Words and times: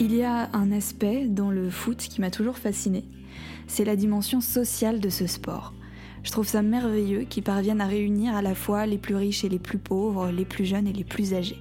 Il 0.00 0.14
y 0.14 0.22
a 0.22 0.48
un 0.52 0.70
aspect 0.70 1.26
dans 1.26 1.50
le 1.50 1.70
foot 1.70 1.96
qui 1.96 2.20
m'a 2.20 2.30
toujours 2.30 2.56
fasciné. 2.56 3.04
C'est 3.66 3.84
la 3.84 3.96
dimension 3.96 4.40
sociale 4.40 5.00
de 5.00 5.08
ce 5.08 5.26
sport. 5.26 5.74
Je 6.22 6.30
trouve 6.30 6.46
ça 6.46 6.62
merveilleux 6.62 7.22
qu'ils 7.22 7.42
parviennent 7.42 7.80
à 7.80 7.86
réunir 7.86 8.36
à 8.36 8.42
la 8.42 8.54
fois 8.54 8.86
les 8.86 8.96
plus 8.96 9.16
riches 9.16 9.42
et 9.42 9.48
les 9.48 9.58
plus 9.58 9.78
pauvres, 9.78 10.30
les 10.30 10.44
plus 10.44 10.64
jeunes 10.64 10.86
et 10.86 10.92
les 10.92 11.02
plus 11.02 11.34
âgés. 11.34 11.58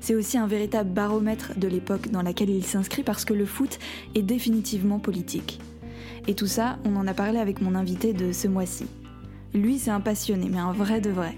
C'est 0.00 0.16
aussi 0.16 0.38
un 0.38 0.48
véritable 0.48 0.90
baromètre 0.90 1.56
de 1.56 1.68
l'époque 1.68 2.10
dans 2.10 2.22
laquelle 2.22 2.50
il 2.50 2.64
s'inscrit 2.64 3.04
parce 3.04 3.24
que 3.24 3.32
le 3.32 3.46
foot 3.46 3.78
est 4.16 4.22
définitivement 4.22 4.98
politique. 4.98 5.60
Et 6.26 6.34
tout 6.34 6.48
ça, 6.48 6.80
on 6.84 6.96
en 6.96 7.06
a 7.06 7.14
parlé 7.14 7.38
avec 7.38 7.60
mon 7.60 7.76
invité 7.76 8.12
de 8.12 8.32
ce 8.32 8.48
mois-ci. 8.48 8.86
Lui, 9.54 9.78
c'est 9.78 9.92
un 9.92 10.00
passionné, 10.00 10.48
mais 10.50 10.58
un 10.58 10.72
vrai 10.72 11.00
de 11.00 11.10
vrai. 11.10 11.36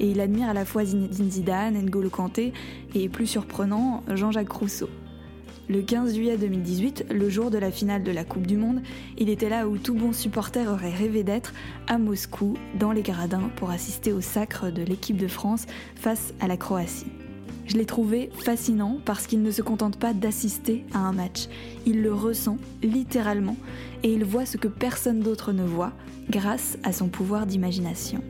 Et 0.00 0.10
il 0.10 0.20
admire 0.20 0.50
à 0.50 0.54
la 0.54 0.66
fois 0.66 0.84
Zinedine 0.84 1.30
Zidane, 1.30 1.82
N'Golo 1.82 2.10
Kanté 2.10 2.52
et, 2.94 3.08
plus 3.08 3.26
surprenant, 3.26 4.02
Jean-Jacques 4.14 4.52
Rousseau. 4.52 4.90
Le 5.72 5.80
15 5.80 6.14
juillet 6.14 6.36
2018, 6.36 7.06
le 7.10 7.30
jour 7.30 7.50
de 7.50 7.56
la 7.56 7.70
finale 7.70 8.02
de 8.02 8.12
la 8.12 8.24
Coupe 8.24 8.46
du 8.46 8.58
Monde, 8.58 8.82
il 9.16 9.30
était 9.30 9.48
là 9.48 9.66
où 9.66 9.78
tout 9.78 9.94
bon 9.94 10.12
supporter 10.12 10.68
aurait 10.68 10.92
rêvé 10.92 11.22
d'être, 11.22 11.54
à 11.86 11.96
Moscou, 11.96 12.58
dans 12.78 12.92
les 12.92 13.00
gradins, 13.00 13.50
pour 13.56 13.70
assister 13.70 14.12
au 14.12 14.20
sacre 14.20 14.70
de 14.70 14.82
l'équipe 14.82 15.16
de 15.16 15.28
France 15.28 15.64
face 15.94 16.34
à 16.40 16.46
la 16.46 16.58
Croatie. 16.58 17.10
Je 17.64 17.78
l'ai 17.78 17.86
trouvé 17.86 18.28
fascinant 18.36 18.98
parce 19.06 19.26
qu'il 19.26 19.40
ne 19.40 19.50
se 19.50 19.62
contente 19.62 19.98
pas 19.98 20.12
d'assister 20.12 20.84
à 20.92 20.98
un 20.98 21.12
match, 21.12 21.48
il 21.86 22.02
le 22.02 22.12
ressent 22.12 22.58
littéralement 22.82 23.56
et 24.02 24.12
il 24.12 24.26
voit 24.26 24.44
ce 24.44 24.58
que 24.58 24.68
personne 24.68 25.20
d'autre 25.20 25.54
ne 25.54 25.64
voit 25.64 25.94
grâce 26.28 26.76
à 26.82 26.92
son 26.92 27.08
pouvoir 27.08 27.46
d'imagination. 27.46 28.22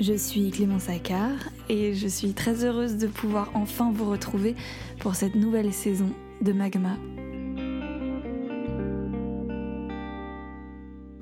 Je 0.00 0.14
suis 0.14 0.50
Clémence 0.50 0.88
Accard 0.88 1.38
et 1.68 1.94
je 1.94 2.08
suis 2.08 2.32
très 2.32 2.64
heureuse 2.64 2.96
de 2.96 3.06
pouvoir 3.06 3.52
enfin 3.54 3.92
vous 3.94 4.10
retrouver 4.10 4.56
pour 4.98 5.14
cette 5.14 5.36
nouvelle 5.36 5.72
saison 5.72 6.10
de 6.44 6.52
Magma. 6.52 6.96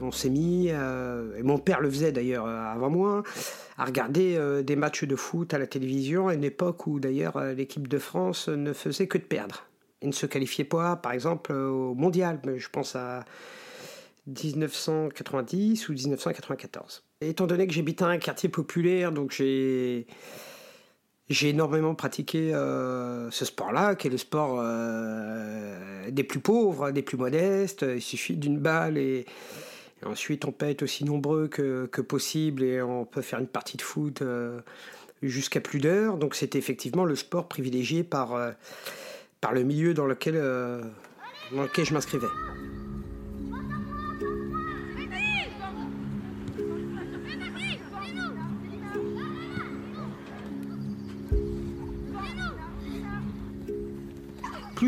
On 0.00 0.10
s'est 0.10 0.30
mis, 0.30 0.66
euh, 0.70 1.36
et 1.38 1.44
mon 1.44 1.58
père 1.58 1.80
le 1.80 1.88
faisait 1.88 2.10
d'ailleurs 2.10 2.44
euh, 2.44 2.58
avant 2.58 2.90
moi, 2.90 3.22
à 3.78 3.84
regarder 3.84 4.34
euh, 4.36 4.62
des 4.62 4.74
matchs 4.74 5.04
de 5.04 5.14
foot 5.14 5.54
à 5.54 5.58
la 5.58 5.68
télévision 5.68 6.26
à 6.26 6.34
une 6.34 6.42
époque 6.42 6.88
où 6.88 6.98
d'ailleurs 6.98 7.40
l'équipe 7.54 7.86
de 7.86 7.98
France 7.98 8.48
ne 8.48 8.72
faisait 8.72 9.06
que 9.06 9.16
de 9.16 9.22
perdre. 9.22 9.68
Et 10.00 10.08
ne 10.08 10.12
se 10.12 10.26
qualifiait 10.26 10.64
pas, 10.64 10.96
par 10.96 11.12
exemple, 11.12 11.52
au 11.52 11.94
mondial. 11.94 12.40
Je 12.56 12.68
pense 12.68 12.96
à 12.96 13.24
1990 14.26 15.88
ou 15.88 15.92
1994. 15.92 17.04
étant 17.20 17.46
donné 17.46 17.68
que 17.68 17.72
j'habitais 17.72 18.02
un 18.02 18.18
quartier 18.18 18.48
populaire, 18.48 19.12
donc 19.12 19.30
j'ai 19.30 20.08
j'ai 21.32 21.50
énormément 21.50 21.94
pratiqué 21.94 22.54
euh, 22.54 23.30
ce 23.30 23.44
sport-là, 23.44 23.94
qui 23.94 24.08
est 24.08 24.10
le 24.10 24.18
sport 24.18 24.58
euh, 24.60 26.10
des 26.10 26.24
plus 26.24 26.40
pauvres, 26.40 26.90
des 26.90 27.02
plus 27.02 27.16
modestes. 27.16 27.84
Il 27.88 28.02
suffit 28.02 28.36
d'une 28.36 28.58
balle 28.58 28.98
et, 28.98 29.24
ensuite 30.04 30.44
on 30.44 30.52
peut 30.52 30.68
être 30.68 30.82
aussi 30.82 31.04
nombreux 31.04 31.48
que, 31.48 31.86
possible 32.00 32.62
et 32.62 32.82
on 32.82 33.04
peut 33.04 33.22
faire 33.22 33.38
une 33.38 33.46
partie 33.46 33.76
de 33.76 33.82
foot 33.82 34.20
euh, 34.22 34.60
jusqu'à 35.22 35.60
plus 35.60 35.78
d'heures. 35.78 36.16
Donc 36.16 36.34
c'était 36.34 36.58
effectivement 36.58 37.04
le 37.04 37.16
sport 37.16 37.48
privilégié 37.48 38.02
par, 38.02 38.38
par 39.40 39.52
le 39.52 39.62
milieu 39.62 39.94
dans 39.94 40.06
lequel, 40.06 40.34
dans 40.34 41.62
lequel 41.62 41.84
je 41.84 41.94
m'inscrivais. 41.94 42.26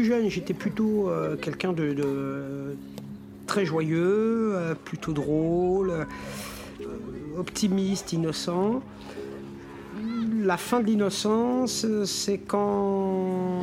Jeune, 0.05 0.29
j'étais 0.29 0.55
plutôt 0.55 1.09
euh, 1.09 1.37
quelqu'un 1.37 1.73
de, 1.73 2.77
très 3.47 3.65
joyeux, 3.65 4.53
euh, 4.55 4.75
plutôt 4.75 5.13
drôle, 5.13 5.91
euh, 5.91 6.05
optimiste, 7.37 8.13
innocent. 8.13 8.83
La 10.43 10.57
fin 10.57 10.81
de 10.81 10.87
l'innocence, 10.87 11.87
c'est 12.05 12.39
quand 12.39 13.63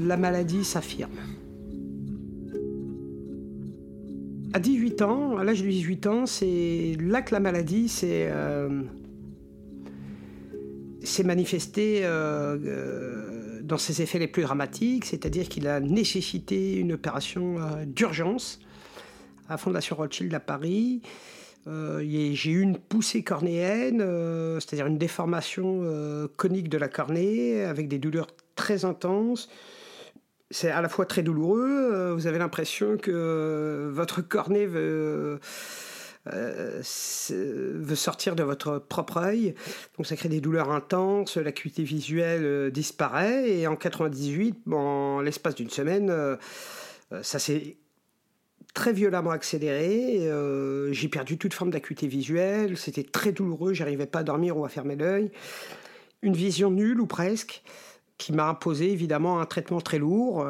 la 0.00 0.16
maladie 0.16 0.64
s'affirme. 0.64 1.10
À 4.52 4.58
18 4.58 5.02
ans, 5.02 5.36
à 5.36 5.44
l'âge 5.44 5.62
de 5.62 5.68
18 5.68 6.06
ans, 6.06 6.26
c'est 6.26 6.96
là 7.00 7.22
que 7.22 7.34
la 7.34 7.40
maladie 7.40 7.88
s'est 7.88 8.30
manifestée 11.24 12.04
dans 13.64 13.78
ses 13.78 14.02
effets 14.02 14.18
les 14.18 14.28
plus 14.28 14.42
dramatiques, 14.42 15.06
c'est-à-dire 15.06 15.48
qu'il 15.48 15.66
a 15.66 15.80
nécessité 15.80 16.74
une 16.76 16.92
opération 16.92 17.56
euh, 17.58 17.84
d'urgence 17.86 18.60
à 19.48 19.56
Fondation 19.56 19.96
Rothschild 19.96 20.32
à 20.34 20.40
Paris. 20.40 21.02
Euh, 21.66 22.00
j'ai 22.00 22.50
eu 22.50 22.60
une 22.60 22.76
poussée 22.76 23.22
cornéenne, 23.22 24.02
euh, 24.02 24.60
c'est-à-dire 24.60 24.86
une 24.86 24.98
déformation 24.98 25.82
conique 26.36 26.68
de 26.68 26.78
la 26.78 26.88
cornée 26.88 27.62
avec 27.62 27.88
des 27.88 27.98
douleurs 27.98 28.28
très 28.54 28.84
intenses. 28.84 29.48
C'est 30.50 30.70
à 30.70 30.82
la 30.82 30.88
fois 30.88 31.06
très 31.06 31.22
douloureux, 31.22 32.12
vous 32.14 32.26
avez 32.26 32.38
l'impression 32.38 32.96
que 32.96 33.90
votre 33.92 34.20
cornée 34.20 34.66
veut 34.66 35.40
euh, 36.32 36.80
veut 37.30 37.94
sortir 37.94 38.34
de 38.34 38.42
votre 38.42 38.78
propre 38.78 39.18
œil. 39.18 39.54
Donc 39.96 40.06
ça 40.06 40.16
crée 40.16 40.30
des 40.30 40.40
douleurs 40.40 40.70
intenses, 40.70 41.36
l'acuité 41.36 41.82
visuelle 41.82 42.44
euh, 42.44 42.70
disparaît. 42.70 43.50
Et 43.50 43.66
en 43.66 43.76
98, 43.76 44.56
en 44.72 45.20
l'espace 45.20 45.54
d'une 45.54 45.68
semaine, 45.68 46.08
euh, 46.10 46.36
ça 47.22 47.38
s'est 47.38 47.76
très 48.72 48.92
violemment 48.92 49.30
accéléré. 49.30 50.28
j'ai 50.90 51.08
perdu 51.08 51.38
toute 51.38 51.54
forme 51.54 51.70
d'acuité 51.70 52.08
visuelle. 52.08 52.76
C'était 52.76 53.04
très 53.04 53.30
douloureux. 53.30 53.72
J'arrivais 53.72 54.06
pas 54.06 54.20
à 54.20 54.24
dormir 54.24 54.56
ou 54.56 54.64
à 54.64 54.68
fermer 54.68 54.96
l'œil. 54.96 55.30
Une 56.22 56.34
vision 56.34 56.72
nulle 56.72 57.00
ou 57.00 57.06
presque 57.06 57.62
qui 58.18 58.32
m'a 58.32 58.48
imposé 58.48 58.90
évidemment 58.90 59.40
un 59.40 59.46
traitement 59.46 59.80
très 59.80 59.98
lourd, 59.98 60.44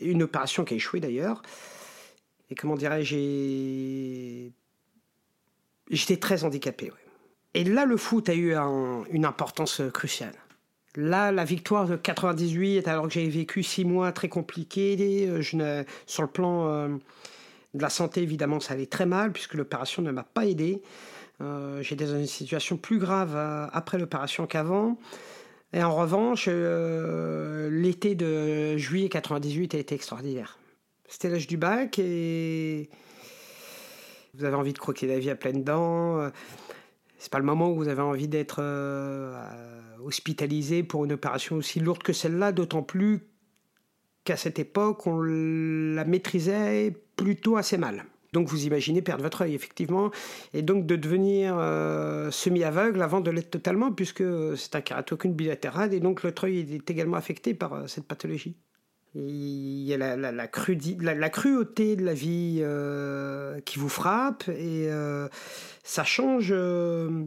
une 0.00 0.22
opération 0.24 0.64
qui 0.64 0.74
a 0.74 0.76
échoué 0.76 0.98
d'ailleurs 0.98 1.42
et 2.54 2.56
comment 2.56 2.76
dirais-je, 2.76 4.48
j'étais 5.90 6.16
très 6.18 6.44
handicapé. 6.44 6.92
Et 7.54 7.64
là, 7.64 7.84
le 7.84 7.96
foot 7.96 8.28
a 8.28 8.34
eu 8.34 8.54
une 9.10 9.24
importance 9.24 9.82
cruciale. 9.92 10.36
Là, 10.94 11.32
la 11.32 11.44
victoire 11.44 11.88
de 11.88 11.96
98, 11.96 12.86
alors 12.86 13.08
que 13.08 13.14
j'avais 13.14 13.28
vécu 13.28 13.64
six 13.64 13.84
mois 13.84 14.12
très 14.12 14.28
compliqués, 14.28 15.26
euh, 15.28 15.82
sur 16.06 16.22
le 16.22 16.28
plan 16.28 16.68
euh, 16.68 16.88
de 17.74 17.82
la 17.82 17.90
santé, 17.90 18.22
évidemment, 18.22 18.60
ça 18.60 18.74
allait 18.74 18.86
très 18.86 19.06
mal, 19.06 19.32
puisque 19.32 19.54
l'opération 19.54 20.00
ne 20.00 20.12
m'a 20.12 20.22
pas 20.22 20.46
aidé. 20.46 20.80
Euh, 21.40 21.82
j'étais 21.82 22.04
dans 22.04 22.20
une 22.20 22.28
situation 22.28 22.76
plus 22.76 23.00
grave 23.00 23.36
après 23.72 23.98
l'opération 23.98 24.46
qu'avant. 24.46 24.96
Et 25.72 25.82
en 25.82 25.96
revanche, 25.96 26.46
l'été 26.46 28.14
de 28.14 28.76
juillet 28.76 29.08
98 29.08 29.74
a 29.74 29.78
été 29.78 29.96
extraordinaire. 29.96 30.56
C'était 31.08 31.28
l'âge 31.28 31.46
du 31.46 31.56
bac 31.56 31.98
et 31.98 32.88
vous 34.34 34.44
avez 34.44 34.56
envie 34.56 34.72
de 34.72 34.78
croquer 34.78 35.06
la 35.06 35.18
vie 35.18 35.30
à 35.30 35.36
pleines 35.36 35.64
dents. 35.64 36.30
C'est 37.24 37.32
pas 37.32 37.38
le 37.38 37.46
moment 37.46 37.70
où 37.70 37.76
vous 37.76 37.88
avez 37.88 38.02
envie 38.02 38.28
d'être 38.28 38.58
euh, 38.60 39.34
hospitalisé 40.04 40.82
pour 40.82 41.06
une 41.06 41.12
opération 41.12 41.56
aussi 41.56 41.80
lourde 41.80 42.02
que 42.02 42.12
celle-là, 42.12 42.52
d'autant 42.52 42.82
plus 42.82 43.20
qu'à 44.24 44.36
cette 44.36 44.58
époque, 44.58 45.06
on 45.06 45.22
la 45.22 46.04
maîtrisait 46.04 46.94
plutôt 47.16 47.56
assez 47.56 47.78
mal. 47.78 48.04
Donc 48.34 48.48
vous 48.48 48.66
imaginez 48.66 49.00
perdre 49.00 49.22
votre 49.22 49.40
œil, 49.40 49.54
effectivement, 49.54 50.10
et 50.52 50.60
donc 50.60 50.84
de 50.84 50.96
devenir 50.96 51.56
euh, 51.56 52.30
semi-aveugle 52.30 53.00
avant 53.00 53.22
de 53.22 53.30
l'être 53.30 53.50
totalement, 53.50 53.90
puisque 53.90 54.24
c'est 54.58 54.74
un 54.74 54.82
kératocone 54.82 55.32
bilatéral, 55.32 55.94
et 55.94 56.00
donc 56.00 56.24
l'autre 56.24 56.44
œil 56.44 56.58
est 56.74 56.90
également 56.90 57.16
affecté 57.16 57.54
par 57.54 57.72
euh, 57.72 57.86
cette 57.86 58.06
pathologie. 58.06 58.56
Il 59.16 59.84
y 59.84 59.94
a 59.94 59.96
la, 59.96 60.16
la, 60.16 60.32
la, 60.32 60.48
cruauté 60.48 61.94
de 61.94 62.04
la 62.04 62.14
vie 62.14 62.58
euh, 62.62 63.60
qui 63.60 63.78
vous 63.78 63.88
frappe 63.88 64.48
et 64.48 64.88
euh, 64.90 65.28
ça 65.84 66.02
change 66.02 66.48
euh, 66.50 67.24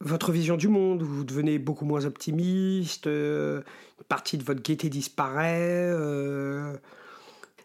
votre 0.00 0.30
vision 0.30 0.56
du 0.56 0.68
monde. 0.68 1.02
Vous 1.02 1.24
devenez 1.24 1.58
beaucoup 1.58 1.84
moins 1.84 2.04
optimiste, 2.04 3.06
une 3.06 3.64
partie 4.08 4.38
de 4.38 4.44
votre 4.44 4.62
gaieté 4.62 4.88
disparaît. 4.88 5.90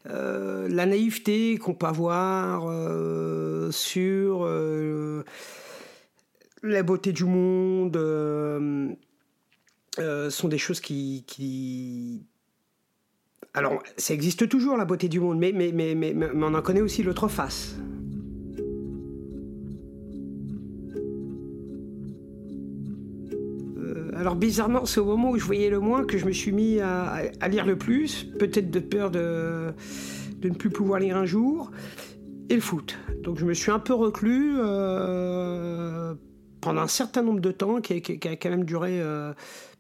la 0.06 0.86
naïveté 0.88 1.60
qu'on 1.60 1.76
peut 1.76 1.86
avoir 1.86 2.64
sur 3.72 4.48
la 6.64 6.82
beauté 6.82 7.14
du 7.14 7.26
monde 7.26 7.96
sont 10.00 10.48
des 10.48 10.58
choses 10.58 10.80
qui 10.80 12.26
alors, 13.54 13.84
ça 13.98 14.14
existe 14.14 14.48
toujours, 14.48 14.78
la 14.78 14.86
beauté 14.86 15.10
du 15.10 15.20
monde, 15.20 15.38
mais, 15.38 16.32
on 16.34 16.54
en 16.54 16.62
connaît 16.62 16.80
aussi 16.80 17.04
l'autre 17.04 17.28
face. 17.28 17.76
Euh, 23.78 24.12
alors 24.16 24.36
bizarrement, 24.36 24.86
c'est 24.86 25.02
au 25.02 25.06
moment 25.06 25.32
où 25.32 25.38
je 25.38 25.44
voyais 25.44 25.70
le 25.70 25.80
moins 25.80 26.06
que 26.06 26.18
je 26.18 26.26
me 26.26 26.32
suis 26.32 26.54
mis 26.54 26.80
à, 26.80 27.24
lire 27.50 27.66
le 27.66 27.78
plus, 27.78 28.24
peut-être 28.40 28.72
de 28.72 28.80
peur 28.80 29.12
de, 29.12 29.74
ne 30.42 30.54
plus 30.54 30.70
pouvoir 30.70 31.02
lire 31.02 31.18
un 31.18 31.26
jour, 31.26 31.72
et 32.50 32.56
le 32.56 32.62
foot. 32.62 32.98
Donc 33.22 33.38
je 33.38 33.44
me 33.46 33.54
suis 33.54 33.72
un 33.72 33.80
peu 33.80 33.94
reclus 33.94 34.54
euh, 34.60 36.14
pendant 36.62 36.82
un 36.84 36.88
certain 36.88 37.22
nombre 37.22 37.42
de 37.42 37.52
temps, 37.52 37.82
qui, 37.82 37.96
a 37.96 38.36
quand 38.38 38.50
même 38.50 38.64
duré 38.64 39.02
euh, 39.02 39.34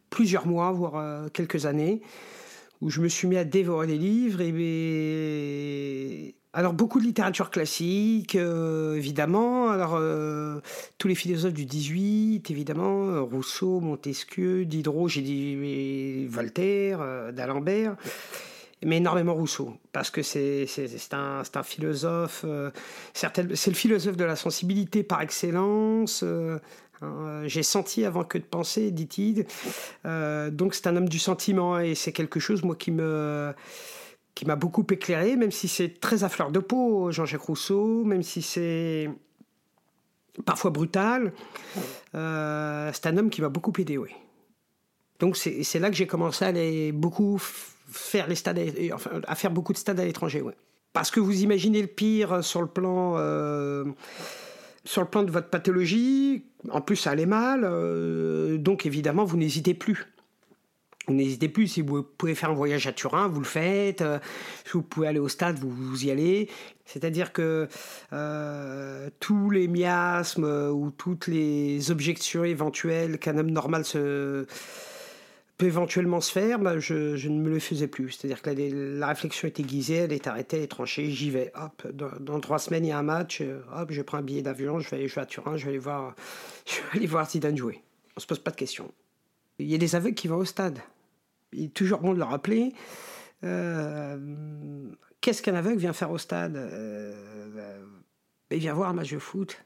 plusieurs 0.09 0.45
mois, 0.45 0.73
voire 0.73 1.31
quelques 1.31 1.65
années, 1.65 2.01
où 2.81 2.89
je 2.89 2.99
me 2.99 3.07
suis 3.07 3.27
mis 3.27 3.37
à 3.37 3.43
dévorer 3.43 3.87
les 3.87 3.97
livres 3.97 4.41
et, 4.41 6.35
alors 6.53 6.73
beaucoup 6.73 6.99
de 6.99 7.05
littérature 7.05 7.49
classique, 7.49 8.35
euh, 8.35 8.95
évidemment. 8.95 9.69
Alors 9.69 9.95
euh, 9.95 10.59
tous 10.97 11.07
les 11.07 11.15
philosophes 11.15 11.53
du 11.53 11.65
18, 11.65 12.51
évidemment, 12.51 13.07
euh, 13.07 13.21
Rousseau, 13.21 13.79
Montesquieu, 13.79 14.65
Diderot, 14.65 15.07
j'ai 15.07 15.21
dit 15.21 16.25
Voltaire, 16.27 17.31
d'Alembert, 17.31 17.95
mais 18.83 18.97
énormément 18.97 19.33
Rousseau, 19.33 19.77
parce 19.93 20.09
que 20.09 20.23
c'est 20.23 20.67
un, 21.13 21.43
un, 21.53 21.63
philosophe, 21.63 22.45
c'est 23.13 23.37
le 23.67 23.73
philosophe 23.73 24.17
de 24.17 24.25
la 24.25 24.35
sensibilité 24.35 25.03
par 25.03 25.21
excellence. 25.21 26.25
Hein, 27.01 27.43
j'ai 27.45 27.63
senti 27.63 28.05
avant 28.05 28.23
que 28.23 28.37
de 28.37 28.43
penser, 28.43 28.91
dit-il. 28.91 29.45
donc 30.03 30.75
c'est 30.75 30.87
un 30.87 30.95
homme 30.95 31.09
du 31.09 31.19
sentiment 31.19 31.79
et 31.79 31.95
c'est 31.95 32.11
quelque 32.11 32.39
chose 32.39 32.63
moi 32.63 32.75
qui 32.75 32.91
me 32.91 33.53
qui 34.35 34.45
m'a 34.45 34.55
beaucoup 34.55 34.85
éclairé, 34.89 35.35
même 35.35 35.51
si 35.51 35.67
c'est 35.67 35.99
très 35.99 36.23
à 36.23 36.29
fleur 36.29 36.51
de 36.51 36.59
peau, 36.59 37.11
Jean-Jacques 37.11 37.41
Rousseau, 37.41 38.03
même 38.03 38.23
si 38.23 38.41
c'est 38.41 39.09
parfois 40.45 40.71
brutal. 40.71 41.33
Euh, 42.15 42.91
c'est 42.93 43.07
un 43.07 43.17
homme 43.17 43.29
qui 43.29 43.41
m'a 43.41 43.49
beaucoup 43.49 43.73
aidé, 43.77 43.97
oui. 43.97 44.09
Donc 45.19 45.37
c'est 45.37 45.79
là 45.79 45.89
que 45.89 45.95
j'ai 45.95 46.07
commencé 46.07 46.45
à 46.45 46.47
aller 46.47 46.91
beaucoup 46.91 47.37
faire 47.39 48.27
les 48.27 48.35
stades, 48.35 48.59
faire 49.35 49.51
beaucoup 49.51 49.73
de 49.73 49.77
stades 49.77 49.99
à 49.99 50.05
l'étranger, 50.05 50.41
oui. 50.41 50.53
Parce 50.93 51.11
que 51.11 51.19
vous 51.19 51.43
imaginez 51.43 51.81
le 51.81 51.87
pire 51.87 52.43
sur 52.43 52.61
le 52.61 52.67
plan, 52.67 53.15
euh, 53.17 53.85
sur 54.83 55.01
le 55.01 55.07
plan 55.07 55.23
de 55.23 55.31
votre 55.31 55.49
pathologie. 55.49 56.45
En 56.69 56.81
plus, 56.81 56.95
ça 56.95 57.11
allait 57.11 57.25
mal, 57.25 57.61
euh, 57.63 58.57
donc 58.57 58.85
évidemment, 58.85 59.25
vous 59.25 59.37
n'hésitez 59.37 59.73
plus. 59.73 60.07
N'hésitez 61.07 61.49
plus, 61.49 61.67
si 61.67 61.81
vous 61.81 62.03
pouvez 62.03 62.35
faire 62.35 62.51
un 62.51 62.55
voyage 62.55 62.85
à 62.85 62.93
Turin, 62.93 63.27
vous 63.27 63.39
le 63.39 63.45
faites. 63.45 64.01
Euh, 64.01 64.19
si 64.65 64.73
vous 64.73 64.83
pouvez 64.83 65.07
aller 65.07 65.19
au 65.19 65.27
stade, 65.27 65.57
vous, 65.57 66.05
y 66.05 66.11
allez. 66.11 66.49
C'est-à-dire 66.85 67.33
que 67.33 67.67
euh, 68.13 69.09
tous 69.19 69.49
les 69.49 69.67
miasmes 69.67 70.69
ou 70.71 70.91
toutes 70.91 71.27
les 71.27 71.89
objections 71.89 72.43
éventuelles 72.43 73.17
qu'un 73.17 73.37
homme 73.37 73.49
normal 73.49 73.83
se, 73.83 74.45
peut 75.61 75.67
éventuellement 75.67 76.21
se 76.21 76.31
faire, 76.31 76.57
bah, 76.57 76.79
je, 76.79 77.27
ne 77.27 77.39
me 77.39 77.49
le 77.51 77.59
faisais 77.59 77.87
plus. 77.87 78.09
C'est-à-dire 78.09 78.41
que 78.41 78.49
la, 78.49 79.07
réflexion 79.07 79.47
est 79.47 79.59
aiguisée, 79.59 79.93
elle 79.93 80.11
est 80.11 80.25
arrêtée, 80.25 80.57
elle 80.57 80.63
est 80.63 80.67
tranchée, 80.67 81.11
j'y 81.11 81.29
vais. 81.29 81.51
Hop, 81.53 81.87
dans, 81.93 82.39
trois 82.39 82.57
semaines, 82.57 82.83
il 82.83 82.89
y 82.89 82.91
a 82.91 82.97
un 82.97 83.03
match. 83.03 83.43
Hop, 83.71 83.91
je 83.91 84.01
prends 84.01 84.17
un 84.17 84.23
billet 84.23 84.41
d'avion, 84.41 84.79
je 84.79 84.89
vais 84.89 84.97
aller 84.97 85.07
jouer 85.07 85.21
à 85.21 85.27
Turin, 85.27 85.57
je 85.57 85.65
vais 85.65 85.69
aller 85.69 85.77
voir, 85.77 86.15
je 86.95 86.99
vais 86.99 87.25
Zidane 87.25 87.55
jouer. 87.55 87.83
On 88.17 88.19
se 88.19 88.25
pose 88.25 88.39
pas 88.39 88.49
de 88.49 88.55
questions. 88.55 88.91
Il 89.59 89.67
y 89.67 89.75
a 89.75 89.77
des 89.77 89.95
aveugles 89.95 90.15
qui 90.15 90.27
vont 90.27 90.37
au 90.37 90.45
stade. 90.45 90.79
Il 91.53 91.65
est 91.65 91.73
toujours 91.75 91.99
bon 91.99 92.13
de 92.13 92.17
le 92.17 92.23
rappeler. 92.23 92.73
Euh, 93.43 94.17
qu'est-ce 95.21 95.43
qu'un 95.43 95.53
aveugle 95.53 95.77
vient 95.77 95.93
faire 95.93 96.09
au 96.09 96.17
stade? 96.17 96.55
Euh, 96.55 97.13
Il 98.49 98.57
vient 98.57 98.73
voir 98.73 98.89
un 98.89 98.93
match 98.93 99.11
de 99.11 99.19
foot 99.19 99.63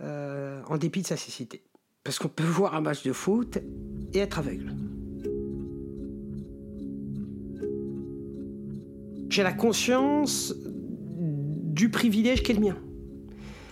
euh, 0.00 0.60
en 0.66 0.78
dépit 0.78 1.02
de 1.02 1.06
sa 1.06 1.16
cécité. 1.16 1.62
Parce 2.04 2.18
qu'on 2.18 2.28
peut 2.28 2.44
voir 2.44 2.74
un 2.74 2.80
match 2.80 3.02
de 3.02 3.12
foot 3.12 3.58
et 4.12 4.18
être 4.18 4.38
aveugle. 4.38 4.74
J'ai 9.28 9.42
la 9.42 9.52
conscience 9.52 10.54
du 10.56 11.88
privilège 11.88 12.42
qu'est 12.42 12.54
le 12.54 12.60
mien. 12.60 12.76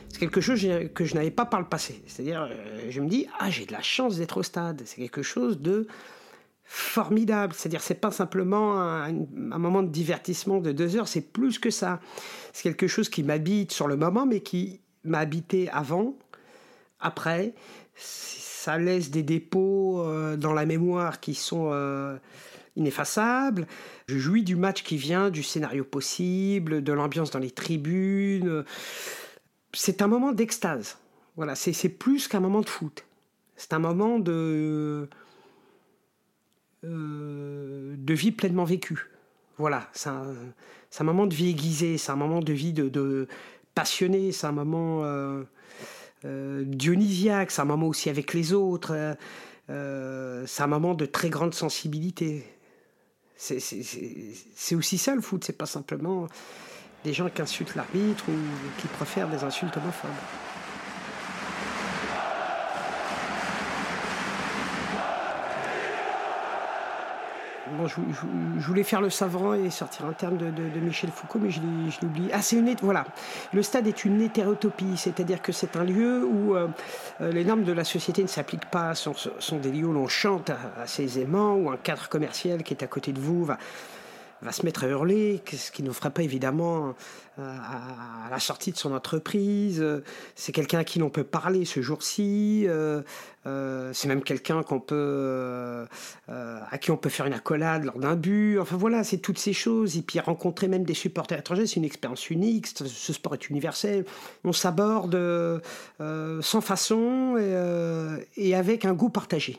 C'est 0.09 0.21
quelque 0.21 0.41
chose 0.41 0.67
que 0.95 1.05
je 1.05 1.15
n'avais 1.15 1.31
pas 1.31 1.45
par 1.45 1.61
le 1.61 1.67
passé. 1.67 2.03
C'est-à-dire, 2.07 2.49
je 2.89 3.01
me 3.01 3.09
dis, 3.09 3.27
ah, 3.39 3.51
j'ai 3.51 3.67
de 3.67 3.73
la 3.73 3.83
chance 3.83 4.17
d'être 4.17 4.39
au 4.39 4.43
stade. 4.43 4.83
C'est 4.85 4.97
quelque 4.97 5.23
chose 5.23 5.61
de 5.61 5.87
formidable. 6.65 7.55
C'est-à-dire, 7.55 7.81
c'est 7.81 7.95
pas 7.95 8.11
simplement 8.11 8.81
un, 8.81 9.13
moment 9.33 9.83
de 9.83 9.89
divertissement 9.89 10.61
de 10.61 10.71
deux 10.71 10.97
heures, 10.97 11.09
c'est 11.09 11.33
plus 11.33 11.59
que 11.59 11.71
ça. 11.71 12.01
C'est 12.53 12.63
quelque 12.63 12.87
chose 12.87 13.09
qui 13.09 13.23
m'habite 13.23 13.73
sur 13.73 13.89
le 13.89 13.97
moment, 13.97 14.27
mais 14.27 14.41
qui 14.41 14.81
m'a 15.03 15.19
habité 15.19 15.69
avant, 15.71 16.17
après. 17.01 17.55
Ça 17.99 18.79
laisse 18.79 19.11
des 19.11 19.23
dépôts 19.23 20.03
euh, 20.03 20.37
dans 20.37 20.53
la 20.53 20.67
mémoire 20.67 21.21
qui 21.21 21.35
sont 21.35 21.71
euh, 21.73 22.17
ineffaçables. 22.77 23.67
Je 24.07 24.19
jouis 24.19 24.43
du 24.43 24.57
match 24.57 24.83
qui 24.83 24.97
vient, 24.97 25.31
du 25.31 25.43
scénario 25.43 25.85
possible, 25.85 26.83
de 26.83 26.93
l'ambiance 26.93 27.31
dans 27.31 27.39
les 27.39 27.51
tribunes. 27.51 28.65
C'est 29.73 30.03
un 30.03 30.07
moment 30.07 30.33
d'extase. 30.33 30.99
Voilà, 31.37 31.55
c'est 31.55 31.89
plus 31.89 32.29
qu'un 32.29 32.41
moment 32.41 32.61
de 32.61 32.69
foot. 32.69 33.05
C'est 33.57 33.73
un 33.73 33.79
moment 33.79 34.19
de 34.19 35.09
euh, 36.85 37.97
vie 38.07 38.33
pleinement 38.33 38.65
vécue. 38.65 39.11
Voilà, 39.57 39.89
c'est 39.93 40.11
un, 40.11 41.05
moment 41.05 41.27
de 41.27 41.35
vie 41.35 41.51
aiguisée, 41.51 41.99
c'est 41.99 42.13
un 42.13 42.17
moment 42.17 42.41
de 42.41 42.53
vie 42.53 42.73
de, 42.73 43.27
passionné, 43.75 44.31
c'est 44.31 44.47
un 44.47 44.53
moment 44.53 45.03
dionysiaque, 46.25 47.51
c'est 47.51 47.63
un 47.63 47.67
moment 47.67 47.87
aussi 47.87 48.11
avec 48.11 48.35
les 48.35 48.53
autres, 48.53 49.17
c'est 49.69 50.63
un 50.63 50.67
moment 50.67 50.95
de 50.95 51.07
très 51.07 51.31
grande 51.31 51.55
sensibilité. 51.55 52.45
C'est 53.37 54.75
aussi 54.75 54.99
ça 54.99 55.15
le 55.15 55.21
foot, 55.21 55.45
c'est 55.45 55.57
pas 55.57 55.67
simplement 55.67 56.27
des 57.05 57.13
gens 57.13 57.29
qui 57.29 57.41
insultent 57.41 57.77
l'arbitre 57.77 58.25
ou 58.29 58.81
qui 58.81 58.89
préfèrent 58.89 59.29
des 59.29 59.45
insultes 59.45 59.77
homophobes. 59.77 60.11
Je, 67.87 68.67
voulais 68.67 68.83
faire 68.83 69.01
le 69.01 69.11
savant 69.11 69.55
et 69.55 69.71
sortir 69.71 70.07
un 70.07 70.13
terme 70.13 70.37
de, 70.37 70.81
Michel 70.81 71.11
Foucault, 71.11 71.39
mais 71.39 71.51
je 71.51 71.61
l'ai 71.61 72.07
oublié. 72.07 72.31
Ah, 72.33 72.43
c'est 72.43 72.57
une 72.57 72.69
voilà. 72.83 73.05
Le 73.53 73.63
stade 73.63 73.87
est 73.87 74.05
une 74.05 74.21
hétérotopie, 74.21 74.97
c'est-à-dire 74.97 75.41
que 75.41 75.53
c'est 75.53 75.77
un 75.77 75.85
lieu 75.85 76.25
où 76.25 76.55
euh, 76.55 76.69
euh, 77.21 77.33
les 77.33 77.45
normes 77.45 77.65
de 77.65 77.73
la 77.73 77.85
société 77.85 78.23
ne 78.23 78.29
s'appliquent 78.29 78.71
pas. 78.71 78.95
Ce 78.95 79.11
sont, 79.39 79.59
des 79.59 79.71
lieux 79.71 79.87
où 79.87 79.93
l'on 79.93 80.09
chante 80.09 80.51
assez 80.81 81.05
aisément, 81.05 81.55
où 81.55 81.71
un 81.71 81.77
cadre 81.77 82.09
commercial 82.09 82.63
qui 82.63 82.75
est 82.75 82.83
à 82.83 82.87
côté 82.87 83.13
de 83.13 83.21
vous 83.21 83.45
va 83.45 83.59
va 84.43 84.53
se 84.53 84.65
mettre 84.65 84.85
à 84.85 84.89
hurler, 84.89 85.43
ce 85.51 85.71
qui 85.71 85.83
ne 85.83 85.91
ferait 85.91 86.11
pas 86.11 86.23
évidemment 86.23 86.95
euh, 87.39 87.43
à 87.43 88.31
la 88.31 88.39
sortie 88.41 88.73
de 88.73 88.77
son 88.77 88.93
entreprise. 88.93 89.85
C'est 90.35 90.53
quelqu'un 90.53 90.81
à 90.81 90.85
qui 90.85 90.99
l'on 90.99 91.11
peut 91.11 91.25
parler 91.25 91.65
ce 91.65 91.83
jour-ci. 91.83 92.65
Euh, 92.67 93.03
euh, 93.47 93.93
c'est 93.93 94.09
même 94.09 94.23
quelqu'un 94.23 94.63
qu'on 94.63 94.81
peut, 94.81 95.87
à 96.29 96.79
qui 96.79 96.91
on 96.91 96.97
peut 96.97 97.09
faire 97.09 97.27
une 97.27 97.33
accolade 97.33 97.85
lors 97.85 97.99
d'un 97.99 98.17
but. 98.17 98.59
Enfin 98.59 98.77
voilà, 98.77 99.05
c'est 99.05 99.19
toutes 99.19 99.39
ces 99.39 99.53
choses. 99.53 99.97
Et 99.97 100.03
puis 100.03 100.19
rencontrer 100.21 100.69
même 100.69 100.85
des 100.85 100.95
supporters 100.95 101.39
étrangers, 101.39 101.67
c'est 101.67 101.77
une 101.77 101.85
expérience 101.85 102.31
unique. 102.31 102.67
Ce 102.67 103.13
sport 103.13 103.35
est 103.35 103.49
universel. 103.49 104.05
On 104.45 104.53
s'aborde 104.53 105.17
sans 105.99 106.61
façon 106.61 107.37
et, 108.37 108.55
avec 108.55 108.85
un 108.85 108.95
goût 108.95 109.11
partagé. 109.11 109.59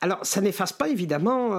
Alors 0.00 0.24
ça 0.24 0.40
n'efface 0.40 0.72
pas 0.72 0.88
évidemment 0.88 1.50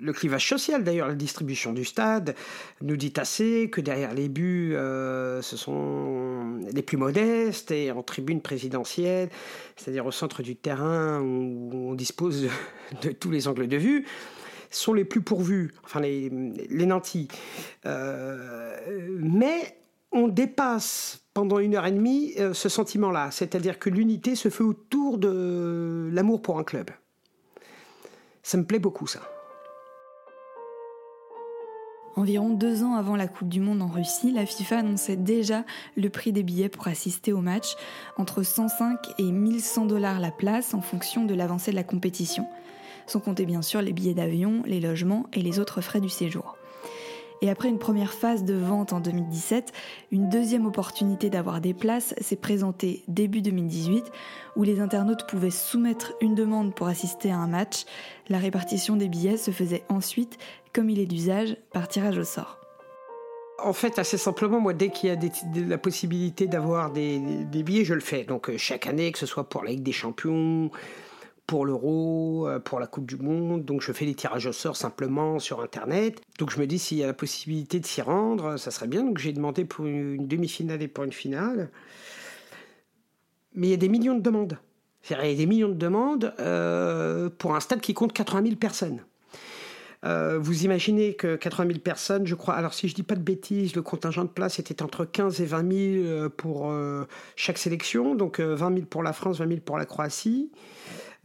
le 0.00 0.12
clivage 0.12 0.48
social, 0.48 0.84
d'ailleurs, 0.84 1.08
la 1.08 1.14
distribution 1.14 1.72
du 1.72 1.84
stade 1.84 2.34
nous 2.82 2.96
dit 2.96 3.12
assez 3.16 3.68
que 3.70 3.80
derrière 3.80 4.14
les 4.14 4.28
buts, 4.28 4.74
euh, 4.74 5.42
ce 5.42 5.56
sont 5.56 6.60
les 6.72 6.82
plus 6.82 6.96
modestes 6.96 7.70
et 7.70 7.90
en 7.90 8.02
tribune 8.02 8.40
présidentielle, 8.40 9.28
c'est-à-dire 9.76 10.06
au 10.06 10.12
centre 10.12 10.42
du 10.42 10.56
terrain 10.56 11.20
où 11.20 11.90
on 11.90 11.94
dispose 11.94 12.48
de, 13.02 13.10
tous 13.10 13.30
les 13.30 13.48
angles 13.48 13.68
de 13.68 13.76
vue, 13.76 14.06
sont 14.70 14.92
les 14.92 15.04
plus 15.04 15.22
pourvus, 15.22 15.72
enfin 15.84 16.00
les, 16.00 16.30
nantis. 16.30 17.28
Euh, 17.86 18.76
mais 19.18 19.78
on 20.12 20.28
dépasse 20.28 21.22
pendant 21.34 21.58
une 21.58 21.74
heure 21.74 21.86
et 21.86 21.92
demie 21.92 22.34
euh, 22.38 22.54
ce 22.54 22.68
sentiment-là, 22.68 23.30
c'est-à-dire 23.30 23.78
que 23.78 23.90
l'unité 23.90 24.34
se 24.34 24.48
fait 24.48 24.64
autour 24.64 25.18
de 25.18 26.08
l'amour 26.12 26.42
pour 26.42 26.58
un 26.58 26.64
club. 26.64 26.90
Ça 28.42 28.56
me 28.58 28.64
plaît 28.64 28.78
beaucoup, 28.78 29.06
ça. 29.06 29.20
Environ 32.18 32.50
deux 32.50 32.82
ans 32.82 32.96
avant 32.96 33.14
la 33.14 33.28
Coupe 33.28 33.48
du 33.48 33.60
Monde 33.60 33.80
en 33.80 33.86
Russie, 33.86 34.32
la 34.32 34.44
FIFA 34.44 34.78
annonçait 34.78 35.14
déjà 35.14 35.62
le 35.96 36.10
prix 36.10 36.32
des 36.32 36.42
billets 36.42 36.68
pour 36.68 36.88
assister 36.88 37.32
au 37.32 37.40
match, 37.40 37.76
entre 38.16 38.42
105 38.42 38.98
et 39.20 39.30
1100 39.30 39.86
dollars 39.86 40.18
la 40.18 40.32
place 40.32 40.74
en 40.74 40.80
fonction 40.80 41.24
de 41.24 41.34
l'avancée 41.34 41.70
de 41.70 41.76
la 41.76 41.84
compétition, 41.84 42.48
sans 43.06 43.20
compter 43.20 43.46
bien 43.46 43.62
sûr 43.62 43.82
les 43.82 43.92
billets 43.92 44.14
d'avion, 44.14 44.64
les 44.66 44.80
logements 44.80 45.26
et 45.32 45.42
les 45.42 45.60
autres 45.60 45.80
frais 45.80 46.00
du 46.00 46.08
séjour. 46.08 46.57
Et 47.40 47.50
après 47.50 47.68
une 47.68 47.78
première 47.78 48.12
phase 48.12 48.44
de 48.44 48.54
vente 48.54 48.92
en 48.92 49.00
2017, 49.00 49.72
une 50.10 50.28
deuxième 50.28 50.66
opportunité 50.66 51.30
d'avoir 51.30 51.60
des 51.60 51.72
places 51.72 52.14
s'est 52.20 52.36
présentée 52.36 53.04
début 53.06 53.42
2018, 53.42 54.10
où 54.56 54.64
les 54.64 54.80
internautes 54.80 55.26
pouvaient 55.28 55.50
soumettre 55.50 56.14
une 56.20 56.34
demande 56.34 56.74
pour 56.74 56.88
assister 56.88 57.30
à 57.30 57.38
un 57.38 57.46
match. 57.46 57.84
La 58.28 58.38
répartition 58.38 58.96
des 58.96 59.08
billets 59.08 59.36
se 59.36 59.52
faisait 59.52 59.84
ensuite, 59.88 60.36
comme 60.72 60.90
il 60.90 60.98
est 60.98 61.06
d'usage, 61.06 61.56
par 61.72 61.86
tirage 61.86 62.18
au 62.18 62.24
sort. 62.24 62.58
En 63.62 63.72
fait, 63.72 63.98
assez 63.98 64.18
simplement, 64.18 64.60
moi, 64.60 64.72
dès 64.72 64.90
qu'il 64.90 65.08
y 65.08 65.12
a 65.12 65.18
la 65.68 65.78
possibilité 65.78 66.46
d'avoir 66.46 66.92
des, 66.92 67.18
billets, 67.52 67.84
je 67.84 67.94
le 67.94 68.00
fais. 68.00 68.24
Donc, 68.24 68.50
euh, 68.50 68.56
chaque 68.56 68.86
année, 68.86 69.10
que 69.10 69.18
ce 69.18 69.26
soit 69.26 69.48
pour 69.48 69.64
la 69.64 69.70
Ligue 69.70 69.82
des 69.82 69.92
Champions, 69.92 70.70
pour 71.48 71.66
l'Euro, 71.66 72.46
euh, 72.46 72.60
pour 72.60 72.78
la 72.78 72.86
Coupe 72.86 73.06
du 73.06 73.16
Monde. 73.16 73.64
Donc, 73.64 73.82
je 73.82 73.90
fais 73.90 74.04
les 74.04 74.14
tirages 74.14 74.46
au 74.46 74.52
sort 74.52 74.76
simplement 74.76 75.40
sur 75.40 75.60
Internet. 75.60 76.20
Donc, 76.38 76.50
je 76.50 76.60
me 76.60 76.66
dis, 76.66 76.78
s'il 76.78 76.98
y 76.98 77.02
a 77.02 77.08
la 77.08 77.14
possibilité 77.14 77.80
de 77.80 77.86
s'y 77.86 78.02
rendre, 78.02 78.58
ça 78.58 78.70
serait 78.70 78.86
bien. 78.86 79.02
Donc, 79.02 79.18
j'ai 79.18 79.32
demandé 79.32 79.64
pour 79.64 79.86
une 79.86 80.28
demi-finale 80.28 80.82
et 80.82 80.88
pour 80.88 81.02
une 81.02 81.12
finale. 81.12 81.70
Mais 83.54 83.68
il 83.68 83.70
y 83.70 83.74
a 83.74 83.78
des 83.78 83.88
millions 83.88 84.14
de 84.14 84.20
demandes. 84.20 84.58
Il 85.08 85.16
y 85.16 85.32
a 85.32 85.34
des 85.34 85.46
millions 85.46 85.68
de 85.70 85.74
demandes 85.74 86.34
euh, 86.38 87.30
pour 87.30 87.54
un 87.54 87.60
stade 87.60 87.80
qui 87.80 87.94
compte 87.94 88.12
80 88.12 88.42
000 88.42 88.56
personnes. 88.56 89.00
Euh, 90.04 90.38
vous 90.38 90.64
imaginez 90.64 91.14
que 91.14 91.34
80 91.34 91.66
000 91.66 91.78
personnes, 91.80 92.26
je 92.26 92.34
crois, 92.34 92.54
alors 92.54 92.74
si 92.74 92.88
je 92.88 92.94
dis 92.94 93.02
pas 93.02 93.16
de 93.16 93.22
bêtises, 93.22 93.74
le 93.74 93.82
contingent 93.82 94.24
de 94.24 94.28
place 94.28 94.58
était 94.58 94.82
entre 94.82 95.04
15 95.04 95.40
et 95.40 95.46
20 95.46 95.72
000 95.72 96.04
euh, 96.04 96.28
pour 96.28 96.72
chaque 97.36 97.58
sélection, 97.58 98.14
donc 98.14 98.38
20 98.38 98.74
000 98.74 98.86
pour 98.86 99.02
la 99.02 99.12
France, 99.12 99.38
20 99.38 99.48
000 99.48 99.60
pour 99.64 99.78
la 99.78 99.86
Croatie. 99.86 100.50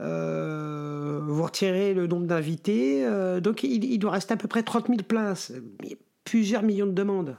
Vous 0.04 1.44
retirez 1.44 1.94
le 1.94 2.08
nombre 2.08 2.28
d'invités, 2.28 3.08
donc 3.42 3.64
il, 3.64 3.98
doit 4.00 4.12
rester 4.12 4.34
à 4.34 4.38
peu 4.38 4.48
près 4.48 4.64
30 4.64 4.88
000 4.88 5.00
places. 5.08 5.54
plusieurs 6.24 6.64
millions 6.64 6.88
de 6.88 6.92
demandes. 6.92 7.38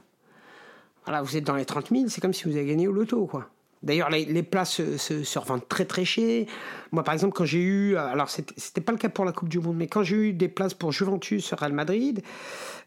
Voilà, 1.05 1.21
vous 1.21 1.37
êtes 1.37 1.43
dans 1.43 1.55
les 1.55 1.65
30 1.65 1.89
000, 1.89 2.05
c'est 2.07 2.21
comme 2.21 2.33
si 2.33 2.45
vous 2.45 2.55
avez 2.55 2.65
gagné 2.65 2.87
au 2.87 2.91
loto, 2.91 3.25
quoi. 3.27 3.49
D'ailleurs, 3.85 4.09
les, 4.09 4.41
places 4.41 4.81
se, 4.97 5.39
revendent 5.39 5.67
très 5.67 5.85
très 5.85 6.05
cher. 6.05 6.47
Moi, 6.91 7.03
par 7.03 7.13
exemple, 7.13 7.33
quand 7.33 7.45
j'ai 7.45 7.61
eu, 7.61 7.95
alors 7.97 8.29
c'était 8.29 8.81
pas 8.81 8.91
le 8.91 8.97
cas 8.97 9.09
pour 9.09 9.25
la 9.25 9.31
Coupe 9.31 9.47
du 9.47 9.59
Monde, 9.59 9.77
mais 9.77 9.85
quand 9.85 10.01
j'ai 10.01 10.15
eu 10.15 10.33
des 10.33 10.47
places 10.47 10.73
pour 10.73 10.91
Juventus, 10.91 11.53
Real 11.53 11.71
Madrid, 11.71 12.23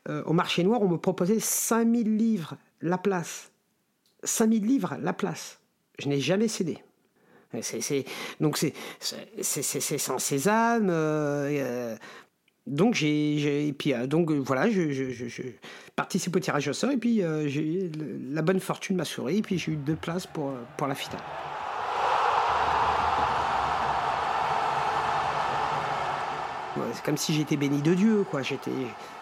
euh, 0.09 0.25
au 0.25 0.33
marché 0.33 0.65
noir, 0.65 0.83
on 0.83 0.89
me 0.89 0.97
proposait 0.97 1.39
5000 1.39 2.17
livres 2.17 2.57
la 2.81 2.99
place. 2.99 3.53
5000 4.25 4.67
livres 4.67 4.97
la 5.01 5.13
place. 5.13 5.61
Je 6.01 6.09
n'ai 6.09 6.19
jamais 6.19 6.49
cédé. 6.49 6.83
Donc 8.41 8.59
c'est, 8.59 8.73
sans 9.99 10.19
sésame. 10.19 10.89
Euh, 10.91 11.97
donc 12.67 12.95
j'ai, 12.95 13.69
et 13.69 13.73
puis 13.73 13.95
donc 14.07 14.31
voilà, 14.31 14.71
je, 14.71 15.43
participe 15.97 16.37
au 16.37 16.41
tirage 16.41 16.69
au 16.69 16.73
sort 16.73 16.91
et 16.91 16.99
puis 16.99 17.23
euh, 17.23 17.49
j'ai 17.49 17.91
la 18.31 18.43
bonne 18.43 18.61
fortune 18.61 18.97
m'a 18.97 19.05
souri 19.05 19.39
et 19.39 19.43
puis 19.43 19.59
j'ai 19.59 19.73
eu 19.73 19.77
deux 19.77 19.97
places 19.97 20.27
pour, 20.27 20.53
pour 20.77 20.87
la 20.87 20.95
finale. 20.95 21.23
c'est 26.93 27.05
comme 27.05 27.17
si 27.17 27.35
j'étais 27.35 27.57
béni 27.57 27.83
de 27.83 27.95
Dieu, 27.95 28.25
quoi. 28.31 28.43
J'étais, 28.43 28.71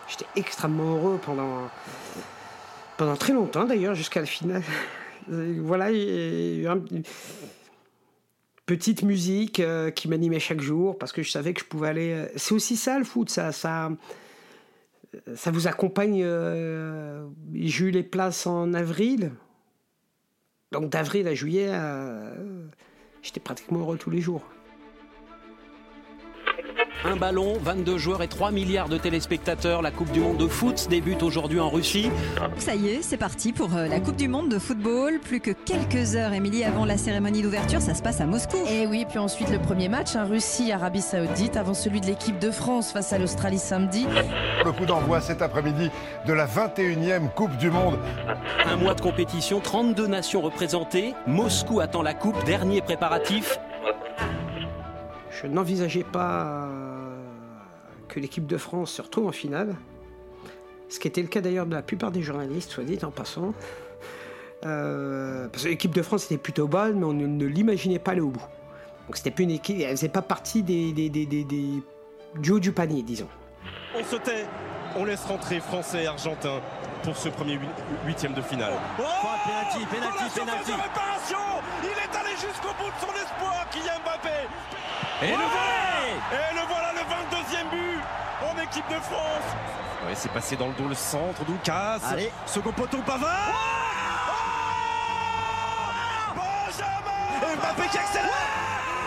j'étais 0.08 0.26
extrêmement 0.36 0.96
heureux 0.96 1.20
pendant, 1.24 1.68
pendant 2.96 3.16
très 3.16 3.32
longtemps 3.32 3.64
d'ailleurs, 3.64 3.94
jusqu'à 3.94 4.20
la 4.20 4.26
finale. 4.26 4.62
voilà, 5.28 5.90
petite 8.66 9.02
musique 9.02 9.60
euh, 9.60 9.90
qui 9.90 10.08
m'animait 10.08 10.40
chaque 10.40 10.60
jour 10.60 10.98
parce 10.98 11.12
que 11.12 11.22
je 11.22 11.30
savais 11.30 11.54
que 11.54 11.60
je 11.60 11.66
pouvais 11.66 11.88
aller. 11.88 12.12
Euh, 12.12 12.28
c'est 12.36 12.54
aussi 12.54 12.76
ça 12.76 12.98
le 12.98 13.04
foot, 13.04 13.30
ça, 13.30 13.52
ça, 13.52 13.90
ça 15.34 15.50
vous 15.50 15.66
accompagne. 15.66 16.20
Euh, 16.22 17.26
j'ai 17.54 17.86
eu 17.86 17.90
les 17.90 18.02
places 18.02 18.46
en 18.46 18.74
avril. 18.74 19.32
Donc 20.72 20.90
d'avril 20.90 21.28
à 21.28 21.34
juillet, 21.34 21.68
euh, 21.70 22.66
j'étais 23.22 23.40
pratiquement 23.40 23.78
heureux 23.78 23.98
tous 23.98 24.10
les 24.10 24.20
jours. 24.20 24.42
Un 27.06 27.14
ballon, 27.14 27.52
22 27.62 27.98
joueurs 27.98 28.22
et 28.24 28.26
3 28.26 28.50
milliards 28.50 28.88
de 28.88 28.98
téléspectateurs. 28.98 29.80
La 29.80 29.92
Coupe 29.92 30.10
du 30.10 30.18
Monde 30.18 30.38
de 30.38 30.48
foot 30.48 30.88
débute 30.90 31.22
aujourd'hui 31.22 31.60
en 31.60 31.70
Russie. 31.70 32.10
Ça 32.58 32.74
y 32.74 32.88
est, 32.88 33.02
c'est 33.02 33.16
parti 33.16 33.52
pour 33.52 33.76
euh, 33.76 33.86
la 33.86 34.00
Coupe 34.00 34.16
du 34.16 34.26
Monde 34.26 34.48
de 34.48 34.58
football. 34.58 35.20
Plus 35.20 35.38
que 35.38 35.52
quelques 35.52 36.16
heures, 36.16 36.32
Émilie, 36.32 36.64
avant 36.64 36.84
la 36.84 36.96
cérémonie 36.96 37.42
d'ouverture, 37.42 37.80
ça 37.80 37.94
se 37.94 38.02
passe 38.02 38.20
à 38.20 38.26
Moscou. 38.26 38.56
Et 38.68 38.82
eh 38.82 38.86
oui, 38.88 39.06
puis 39.08 39.18
ensuite 39.18 39.50
le 39.50 39.60
premier 39.60 39.88
match, 39.88 40.16
un 40.16 40.24
Russie-Arabie 40.24 41.00
Saoudite, 41.00 41.56
avant 41.56 41.74
celui 41.74 42.00
de 42.00 42.06
l'équipe 42.06 42.40
de 42.40 42.50
France 42.50 42.90
face 42.90 43.12
à 43.12 43.18
l'Australie 43.18 43.60
samedi. 43.60 44.04
Le 44.64 44.72
coup 44.72 44.84
d'envoi 44.84 45.20
cet 45.20 45.42
après-midi 45.42 45.90
de 46.26 46.32
la 46.32 46.48
21e 46.48 47.32
Coupe 47.32 47.56
du 47.56 47.70
Monde. 47.70 47.98
Un 48.64 48.76
mois 48.76 48.94
de 48.94 49.00
compétition, 49.00 49.60
32 49.60 50.08
nations 50.08 50.40
représentées. 50.40 51.14
Moscou 51.28 51.78
attend 51.78 52.02
la 52.02 52.14
Coupe, 52.14 52.42
dernier 52.44 52.80
préparatif. 52.80 53.60
Je 55.30 55.46
n'envisageais 55.46 56.04
pas 56.04 56.66
que 58.16 58.20
l'équipe 58.20 58.46
de 58.46 58.56
France 58.56 58.92
se 58.92 59.02
retrouve 59.02 59.26
en 59.26 59.32
finale, 59.32 59.76
ce 60.88 60.98
qui 60.98 61.06
était 61.06 61.20
le 61.20 61.28
cas 61.28 61.42
d'ailleurs 61.42 61.66
de 61.66 61.74
la 61.74 61.82
plupart 61.82 62.10
des 62.10 62.22
journalistes, 62.22 62.70
soit 62.70 62.82
dit 62.82 62.98
en 63.04 63.10
passant. 63.10 63.52
Euh, 64.64 65.48
parce 65.48 65.64
que 65.64 65.68
l'équipe 65.68 65.94
de 65.94 66.00
France 66.00 66.24
était 66.24 66.38
plutôt 66.38 66.66
bonne, 66.66 66.98
mais 66.98 67.04
on 67.04 67.12
ne, 67.12 67.44
l'imaginait 67.44 67.98
pas 67.98 68.12
aller 68.12 68.22
au 68.22 68.30
bout. 68.30 68.46
Donc 69.06 69.18
c'était 69.18 69.30
plus 69.30 69.44
une 69.44 69.50
équipe, 69.50 69.76
elle 69.80 69.90
faisait 69.90 70.08
pas 70.08 70.22
partie 70.22 70.62
des, 70.62 70.94
des, 70.94 71.10
des, 71.10 71.26
des, 71.26 71.82
du 72.36 72.52
haut 72.52 72.58
du 72.58 72.72
panier, 72.72 73.02
disons. 73.02 73.28
On 73.94 74.02
se 74.02 74.16
tait, 74.16 74.46
on 74.96 75.04
laisse 75.04 75.24
rentrer 75.24 75.60
Français 75.60 76.04
et 76.04 76.06
Argentins 76.06 76.62
pour 77.02 77.18
ce 77.18 77.28
premier 77.28 77.60
huitième 78.06 78.32
de 78.32 78.40
finale. 78.40 78.72
Oh, 78.98 79.02
penalty, 79.44 79.84
penalty. 79.94 80.72
réparation 80.72 81.38
Il 81.82 81.88
est 81.90 82.18
allé 82.18 82.30
jusqu'au 82.30 82.72
bout 82.80 82.88
de 82.88 82.98
son 82.98 83.12
espoir, 83.12 83.66
Kylian 83.70 84.00
Mbappé 84.02 84.48
Et 85.22 85.30
le 85.32 85.36
voilà 85.36 85.76
Et 86.32 86.54
le 86.54 86.66
voilà, 86.66 86.85
le 86.85 86.85
22e 86.85 86.85
but 86.85 86.85
en 88.66 88.70
équipe 88.70 88.88
de 88.88 89.00
France. 89.00 89.44
Ouais, 90.06 90.14
c'est 90.14 90.30
passé 90.30 90.56
dans 90.56 90.68
le 90.68 90.74
dos 90.74 90.88
le 90.88 90.94
centre, 90.94 91.44
Doukas. 91.44 92.00
Allez, 92.10 92.30
second 92.46 92.72
poteau, 92.72 92.98
Pavard. 92.98 93.52
Oh 95.98 96.34
Benjamin 96.34 97.56
Mbappé 97.56 97.88
qui 97.90 97.98
accélère 97.98 98.30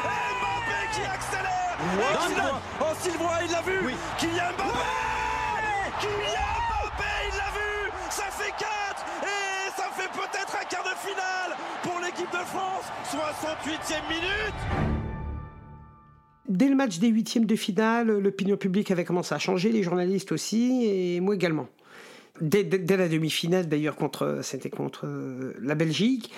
Mbappé 0.03 0.89
qui 0.93 1.01
accélère 1.01 1.77
Oh, 2.81 2.85
Sylvain, 2.99 3.39
il 3.45 3.51
l'a 3.51 3.61
vu 3.61 3.79
oui. 3.85 3.95
Kylian 4.17 4.51
Mbappé 4.57 4.69
Kylian 5.99 6.55
Mbappé, 6.69 7.11
il 7.31 7.37
l'a 7.37 7.51
vu 7.51 7.91
Ça 8.09 8.23
fait 8.31 8.51
4 8.57 8.65
Et 9.23 9.71
ça 9.75 9.85
fait 9.95 10.09
peut-être 10.09 10.55
un 10.61 10.65
quart 10.65 10.83
de 10.83 10.95
finale 10.97 11.57
pour 11.83 11.99
l'équipe 11.99 12.31
de 12.31 12.45
France. 12.45 12.85
68e 13.09 14.07
minute 14.09 14.98
Dès 16.59 16.67
le 16.67 16.75
match 16.75 16.99
des 16.99 17.07
huitièmes 17.07 17.45
de 17.45 17.55
finale, 17.55 18.09
l'opinion 18.19 18.57
publique 18.57 18.91
avait 18.91 19.05
commencé 19.05 19.33
à 19.33 19.39
changer, 19.39 19.71
les 19.71 19.81
journalistes 19.81 20.33
aussi, 20.33 20.83
et 20.83 21.21
moi 21.21 21.33
également. 21.33 21.69
Dès, 22.41 22.63
la 22.97 23.07
demi-finale, 23.07 23.69
d'ailleurs, 23.69 23.95
contre, 23.95 24.41
c'était 24.43 24.69
contre 24.69 25.05
euh, 25.07 25.53
la 25.61 25.73
Belgique, 25.73 26.33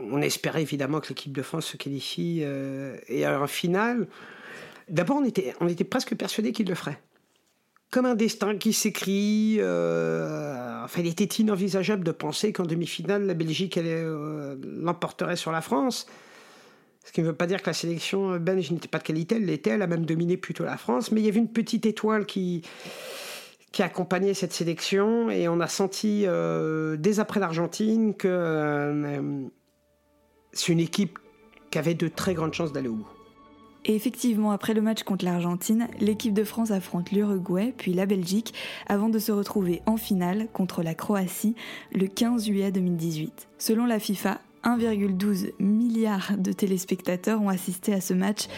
on 0.00 0.20
espérait 0.20 0.62
évidemment 0.62 0.98
que 0.98 1.10
l'équipe 1.10 1.32
de 1.32 1.42
France 1.42 1.66
se 1.66 1.76
qualifie 1.76 2.40
euh, 2.42 2.96
et 3.06 3.24
en 3.28 3.46
finale. 3.46 4.08
D'abord, 4.88 5.18
on 5.18 5.24
était, 5.24 5.54
on 5.60 5.68
était 5.68 5.84
presque 5.84 6.16
persuadé 6.16 6.50
qu'il 6.50 6.66
le 6.66 6.74
ferait. 6.74 7.00
Comme 7.92 8.06
un 8.06 8.16
destin 8.16 8.56
qui 8.56 8.72
s'écrit. 8.72 9.58
Euh, 9.60 10.82
enfin, 10.82 11.00
il 11.00 11.06
était 11.06 11.40
inenvisageable 11.40 12.02
de 12.02 12.10
penser 12.10 12.52
qu'en 12.52 12.66
demi-finale, 12.66 13.24
la 13.24 13.34
Belgique 13.34 13.78
l'emporterait 13.80 15.36
sur 15.36 15.52
la 15.52 15.60
France. 15.60 16.08
Ce 17.06 17.12
qui 17.12 17.22
ne 17.22 17.26
veut 17.26 17.34
pas 17.34 17.46
dire 17.46 17.62
que 17.62 17.70
la 17.70 17.72
sélection 17.72 18.36
belge 18.36 18.70
n'était 18.72 18.88
pas 18.88 18.98
de 18.98 19.04
qualité, 19.04 19.36
elle 19.36 19.46
l'était, 19.46 19.70
elle 19.70 19.82
a 19.82 19.86
même 19.86 20.04
dominé 20.04 20.36
plutôt 20.36 20.64
la 20.64 20.76
France, 20.76 21.12
mais 21.12 21.20
il 21.20 21.24
y 21.24 21.28
avait 21.28 21.38
une 21.38 21.52
petite 21.52 21.86
étoile 21.86 22.26
qui, 22.26 22.62
qui 23.76 23.82
accompagnait 23.82 24.34
cette 24.34 24.52
sélection 24.52 25.28
et 25.30 25.48
on 25.48 25.60
a 25.60 25.68
senti 25.68 26.24
euh, 26.26 26.96
dès 26.98 27.20
après 27.20 27.40
l'Argentine 27.40 28.14
que 28.14 28.26
euh, 28.26 29.46
c'est 30.52 30.72
une 30.72 30.80
équipe 30.80 31.18
qui 31.70 31.78
avait 31.78 31.94
de 31.94 32.08
très 32.08 32.34
grandes 32.34 32.54
chances 32.54 32.72
d'aller 32.72 32.88
au 32.88 32.94
bout. 32.94 33.08
Et 33.84 33.94
effectivement, 33.94 34.50
après 34.50 34.74
le 34.74 34.80
match 34.80 35.04
contre 35.04 35.24
l'Argentine, 35.24 35.88
l'équipe 36.00 36.34
de 36.34 36.42
France 36.42 36.70
affronte 36.70 37.12
l'Uruguay 37.12 37.72
puis 37.76 37.92
la 37.92 38.06
Belgique 38.06 38.54
avant 38.88 39.10
de 39.10 39.18
se 39.18 39.30
retrouver 39.30 39.82
en 39.84 39.96
finale 39.96 40.48
contre 40.52 40.82
la 40.82 40.94
Croatie 40.94 41.54
le 41.92 42.06
15 42.08 42.46
juillet 42.46 42.72
2018. 42.72 43.46
Selon 43.58 43.84
la 43.86 44.00
FIFA, 44.00 44.40
1,12 44.66 45.52
milliard 45.60 46.32
de 46.36 46.52
téléspectateurs 46.52 47.40
ont 47.40 47.48
assisté 47.48 47.94
à 47.94 48.00
ce 48.00 48.14
match. 48.14 48.48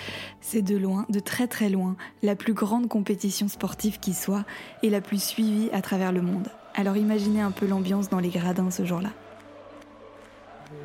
C'est 0.40 0.62
de 0.62 0.76
loin, 0.76 1.04
de 1.10 1.20
très 1.20 1.46
très 1.46 1.68
loin, 1.68 1.96
la 2.22 2.34
plus 2.34 2.54
grande 2.54 2.88
compétition 2.88 3.46
sportive 3.46 4.00
qui 4.00 4.14
soit 4.14 4.44
et 4.82 4.88
la 4.88 5.02
plus 5.02 5.22
suivie 5.22 5.68
à 5.72 5.82
travers 5.82 6.12
le 6.12 6.22
monde. 6.22 6.48
Alors 6.74 6.96
imaginez 6.96 7.42
un 7.42 7.50
peu 7.50 7.66
l'ambiance 7.66 8.08
dans 8.08 8.20
les 8.20 8.30
gradins 8.30 8.70
ce 8.70 8.86
jour-là. 8.86 9.10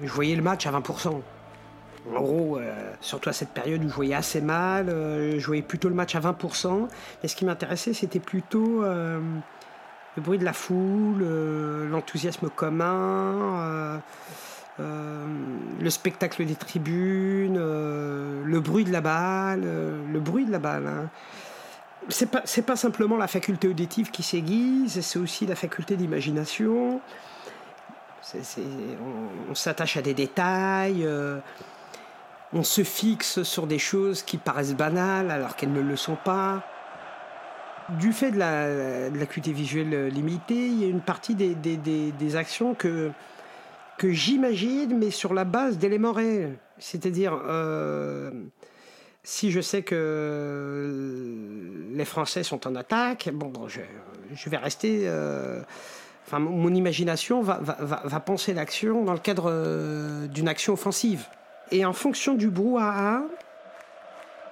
Je 0.03 0.11
voyais 0.11 0.35
le 0.35 0.41
match 0.41 0.65
à 0.67 0.71
20%. 0.71 1.21
En 2.13 2.21
gros, 2.21 2.57
euh, 2.57 2.91
surtout 2.99 3.29
à 3.29 3.33
cette 3.33 3.51
période 3.51 3.81
où 3.81 3.87
je 3.87 3.95
voyais 3.95 4.15
assez 4.15 4.41
mal, 4.41 4.89
euh, 4.89 5.39
je 5.39 5.45
voyais 5.45 5.61
plutôt 5.61 5.87
le 5.87 5.95
match 5.95 6.15
à 6.15 6.19
20%. 6.19 6.89
Et 7.23 7.29
ce 7.29 7.35
qui 7.37 7.45
m'intéressait, 7.45 7.93
c'était 7.93 8.19
plutôt 8.19 8.83
euh, 8.83 9.21
le 10.17 10.21
bruit 10.21 10.37
de 10.37 10.43
la 10.43 10.51
foule, 10.51 11.23
l'enthousiasme 11.89 12.49
commun, 12.49 14.01
le 14.79 15.89
spectacle 15.89 16.45
des 16.45 16.55
tribunes, 16.55 17.57
le 17.57 18.59
bruit 18.59 18.83
de 18.85 18.91
la 18.91 19.01
balle, 19.01 19.61
le 19.61 20.19
bruit 20.19 20.45
de 20.45 20.51
la 20.51 20.59
balle. 20.59 20.87
Hein. 20.87 21.09
C'est 22.09 22.29
pas, 22.29 22.41
pas 22.41 22.75
simplement 22.75 23.15
la 23.15 23.27
faculté 23.27 23.67
auditive 23.67 24.11
qui 24.11 24.23
s'aiguise, 24.23 24.99
c'est 25.01 25.19
aussi 25.19 25.45
la 25.45 25.55
faculté 25.55 25.95
d'imagination. 25.95 26.99
on, 28.33 28.39
on 29.49 29.55
s'attache 29.55 29.97
à 29.97 30.01
des 30.01 30.13
détails, 30.13 31.07
on 32.53 32.63
se 32.63 32.83
fixe 32.83 33.43
sur 33.43 33.67
des 33.67 33.79
choses 33.79 34.21
qui 34.21 34.37
paraissent 34.37 34.75
banales 34.75 35.31
alors 35.31 35.55
qu'elles 35.55 35.73
ne 35.73 35.81
le 35.81 35.95
sont 35.95 36.17
pas. 36.23 36.63
Du 37.89 38.13
fait 38.13 38.31
de 38.31 39.17
l'acuité 39.17 39.51
visuelle 39.51 40.07
limitée, 40.07 40.67
il 40.67 40.81
y 40.81 40.85
a 40.85 40.87
une 40.87 41.01
partie 41.01 41.35
des, 41.35 42.35
actions 42.35 42.75
que, 42.75 43.11
que 43.97 44.11
j'imagine, 44.11 44.97
mais 44.97 45.11
sur 45.11 45.33
la 45.33 45.43
base 45.43 45.77
d'éléments 45.77 46.11
réels. 46.11 46.57
C'est-à-dire, 46.79 47.39
euh, 47.47 48.31
si 49.23 49.51
je 49.51 49.61
sais 49.61 49.83
que 49.83 51.29
les 51.91 52.05
Français 52.05 52.43
sont 52.43 52.67
en 52.67 52.75
attaque, 52.75 53.29
bon, 53.33 53.53
je, 53.67 54.49
vais 54.49 54.57
rester. 54.57 55.03
Euh, 55.05 55.61
mon 56.31 56.73
imagination 56.73 57.41
va, 57.41 57.59
va 57.61 58.19
penser 58.19 58.53
l'action 58.53 59.03
dans 59.03 59.13
le 59.13 59.19
cadre 59.19 59.45
euh, 59.47 60.27
d'une 60.27 60.47
action 60.47 60.73
offensive. 60.73 61.25
Et 61.71 61.85
en 61.85 61.93
fonction 61.93 62.33
du 62.33 62.49
brouhaha, 62.49 63.23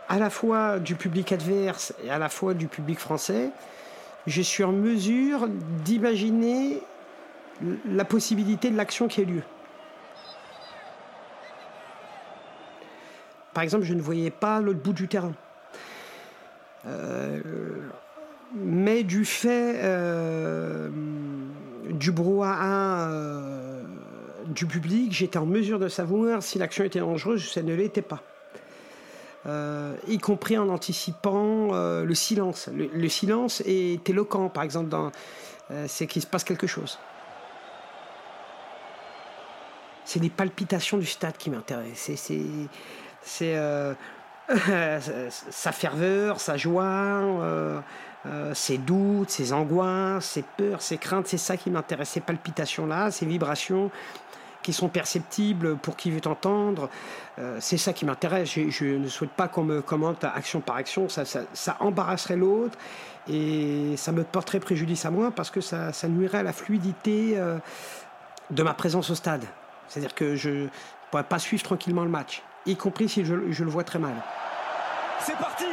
à 0.10 0.19
la 0.19 0.29
fois 0.29 0.79
du 0.79 0.95
public 0.95 1.31
adverse 1.31 1.93
et 2.03 2.10
à 2.10 2.19
la 2.19 2.29
fois 2.29 2.53
du 2.53 2.67
public 2.67 3.00
français, 3.00 3.50
je 4.27 4.41
suis 4.41 4.63
en 4.63 4.71
mesure 4.71 5.48
d'imaginer 5.83 6.81
la 7.86 8.06
possibilité 8.06 8.70
de 8.70 8.77
l'action 8.77 9.08
qui 9.08 9.22
a 9.22 9.25
lieu. 9.25 9.44
Par 13.53 13.63
exemple, 13.63 13.84
je 13.84 13.94
ne 13.94 14.01
voyais 14.01 14.32
pas 14.32 14.62
l'autre 14.62 14.80
bout 14.80 14.94
du 14.94 15.08
terrain. 15.08 15.34
Euh, 16.88 17.39
mais 18.56 19.03
du 19.03 19.24
fait 19.24 19.75
euh, 19.84 20.89
du 21.89 22.12
brouhaha 22.12 23.10
euh, 23.10 23.84
du 24.48 24.65
public, 24.65 25.12
j'étais 25.12 25.38
en 25.38 25.46
mesure 25.46 25.80
de 25.80 25.88
savoir 25.88 26.41
si 26.41 26.58
l'action 26.58 26.84
était 26.84 27.00
dangereuse 27.00 27.44
ou 27.44 27.46
si 27.46 27.60
elle 27.60 27.65
ne 27.65 27.75
l'était 27.75 28.01
pas. 28.01 28.22
Y 30.08 30.20
compris 30.20 30.58
en 30.58 30.70
anticipant 30.70 31.72
le 31.74 32.13
silence. 32.13 32.70
Le, 32.72 33.10
silence 33.10 33.63
est 33.65 34.08
éloquent, 34.08 34.50
par 34.50 34.62
exemple, 34.62 34.96
c'est 35.88 36.06
qu'il 36.06 36.22
se 36.22 36.27
passe 36.27 36.44
quelque 36.44 36.68
chose. 36.68 37.00
C'est 40.12 40.20
les 40.20 40.30
palpitations 40.30 40.98
du 40.98 41.06
stade 41.06 41.38
qui 41.38 41.50
m'intéressent. 41.50 42.20
C'est, 42.20 42.41
c'est, 43.22 43.56
sa 45.50 45.72
ferveur, 45.72 46.41
sa 46.41 46.58
joie, 46.58 47.82
ses 48.53 48.77
doutes, 48.77 49.30
ses 49.30 49.53
angoisses, 49.53 50.25
ses 50.25 50.44
peurs, 50.44 50.82
ses 50.82 50.98
craintes. 50.98 51.27
C'est 51.27 51.38
ça 51.38 51.56
qui 51.56 51.70
m'intéresse. 51.70 52.10
Ces 52.10 52.20
palpitations-là, 52.20 53.10
ces 53.12 53.25
vibrations 53.25 53.89
qui 54.62 54.74
sont 54.74 54.89
perceptibles 54.89 55.77
pour 55.77 55.96
qui 55.96 56.12
veut 56.12 56.22
entendre. 56.25 56.89
Euh, 57.39 57.58
c'est 57.62 57.77
ça 57.77 57.94
qui 57.94 58.06
m'intéresse. 58.06 58.50
Je, 58.50 58.98
ne 58.98 59.08
souhaite 59.08 59.32
pas 59.32 59.48
qu'on 59.48 59.63
me 59.63 59.82
commente 59.82 60.25
action 60.25 60.60
par 60.60 60.75
action. 60.75 61.08
Ça, 61.08 61.77
embarrasserait 61.80 62.36
l'autre 62.36 62.77
et 63.30 63.95
ça 63.95 64.12
me 64.12 64.24
porterait 64.24 64.60
préjudice 64.60 65.06
à 65.06 65.12
moi 65.12 65.32
parce 65.32 65.52
que 65.52 65.62
ça, 65.62 65.91
nuirait 66.08 66.39
à 66.39 66.43
la 66.43 66.54
fluidité 66.54 67.38
euh, 67.38 67.58
de 68.50 68.63
ma 68.63 68.74
présence 68.74 69.10
au 69.10 69.15
stade. 69.15 69.45
C'est-à-dire 69.91 70.15
que 70.15 70.36
je 70.36 70.49
ne 70.49 70.67
pourrais 71.10 71.25
pas 71.25 71.39
suivre 71.39 71.63
tranquillement 71.63 72.04
le 72.04 72.10
match, 72.10 72.41
y 72.65 72.75
compris 72.75 73.10
si 73.10 73.25
je, 73.25 73.51
je 73.51 73.63
le 73.63 73.69
vois 73.69 73.84
très 73.84 73.99
mal. 73.99 74.15
C'est 75.19 75.38
parti 75.38 75.65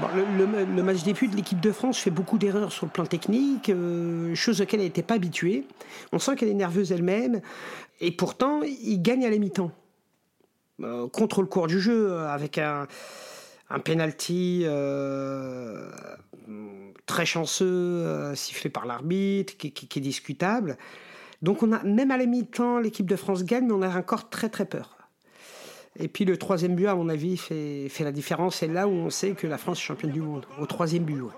le, 0.00 0.82
match 0.82 1.02
début 1.02 1.28
de 1.28 1.36
l'équipe 1.36 1.60
de 1.60 1.72
France 1.72 1.98
fait 1.98 2.10
beaucoup 2.10 2.38
d'erreurs 2.38 2.72
sur 2.72 2.86
le 2.86 2.92
plan 2.92 3.06
technique, 3.06 3.70
euh, 3.70 4.34
chose 4.34 4.60
auxquelles 4.60 4.80
elle 4.80 4.86
n'était 4.86 5.02
pas 5.02 5.14
habituée. 5.14 5.66
On 6.12 6.18
sent 6.18 6.36
qu'elle 6.36 6.48
est 6.48 6.54
nerveuse 6.54 6.92
elle-même, 6.92 7.40
et 8.00 8.10
pourtant, 8.10 8.62
il 8.62 9.00
gagne 9.00 9.24
à 9.24 9.30
la 9.30 9.38
mi-temps. 9.38 9.70
Euh, 10.82 11.08
contre 11.08 11.40
le 11.40 11.46
cours 11.46 11.66
du 11.66 11.80
jeu, 11.80 12.18
avec 12.18 12.58
un, 12.58 12.86
un 13.70 13.78
penalty 13.78 14.62
euh, 14.64 15.90
très 17.06 17.24
chanceux, 17.24 18.34
sifflé 18.34 18.68
par 18.68 18.84
l'arbitre, 18.84 19.56
qui, 19.56 19.72
qui, 19.72 19.98
est 19.98 20.02
discutable. 20.02 20.76
Donc, 21.46 21.62
on 21.62 21.70
a, 21.70 21.80
même 21.84 22.10
à 22.10 22.16
la 22.16 22.26
mi-temps, 22.26 22.80
l'équipe 22.80 23.06
de 23.06 23.14
France 23.14 23.44
gagne, 23.44 23.66
mais 23.66 23.72
on 23.72 23.80
a 23.80 23.96
encore 23.96 24.28
très 24.30 24.48
très 24.48 24.64
peur. 24.64 24.96
Et 25.96 26.08
puis 26.08 26.24
le 26.24 26.36
troisième 26.36 26.74
but, 26.74 26.88
à 26.88 26.96
mon 26.96 27.08
avis, 27.08 27.36
fait, 27.36 27.88
la 28.00 28.10
différence. 28.10 28.56
C'est 28.56 28.66
là 28.66 28.88
où 28.88 28.90
on 28.90 29.10
sait 29.10 29.30
que 29.30 29.46
la 29.46 29.56
France 29.56 29.78
est 29.78 29.82
championne 29.82 30.10
du 30.10 30.20
monde, 30.20 30.44
au 30.58 30.66
troisième 30.66 31.04
but. 31.04 31.22
Ouais. 31.22 31.30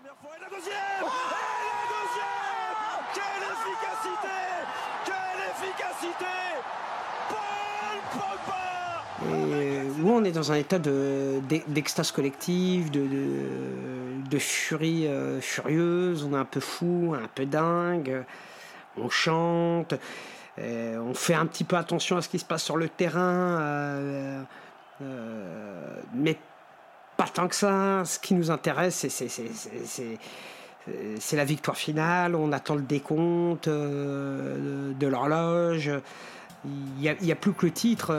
On 10.07 10.25
est 10.25 10.33
dans 10.33 10.53
un 10.53 10.55
état 10.57 10.79
d'extase 11.69 12.13
collective, 12.13 12.91
de, 12.91 13.05
de, 14.31 14.39
furie 14.39 15.07
euh, 15.07 15.39
furieuse, 15.43 16.25
on 16.25 16.33
est 16.33 16.39
un 16.39 16.47
peu 16.47 16.61
fou, 16.61 17.15
un 17.15 17.29
peu 17.35 17.45
dingue, 17.45 18.25
on 19.03 19.11
chante. 19.11 19.95
Euh, 20.61 20.99
on 20.99 21.15
fait 21.15 21.35
un 21.35 21.47
petit 21.47 21.65
peu 21.65 21.77
attention 21.77 22.17
à 22.17 22.23
ce 22.23 22.29
qui 22.29 22.39
se 22.39 22.45
passe 22.45 22.65
sur 22.65 22.77
le 22.77 22.89
terrain, 22.89 23.61
euh, 23.61 24.43
euh, 25.03 26.01
mais 26.15 26.37
pas 27.17 27.29
tant 27.33 27.49
que 27.49 27.55
ça. 27.55 28.03
Ce 28.05 28.19
qui 28.19 28.35
nous 28.35 28.51
intéresse, 28.51 29.07
c'est 31.19 31.37
la 31.37 31.45
victoire 31.45 31.77
finale. 31.77 32.35
On 32.35 32.53
attend 32.53 32.75
le 32.75 32.83
décompte 32.83 33.69
de, 33.69 35.07
l'horloge. 35.07 35.91
Il 36.65 37.17
n'y 37.21 37.33
a, 37.33 37.37
plus 37.37 37.53
que 37.53 37.67
le 37.67 37.73
titre 37.73 38.13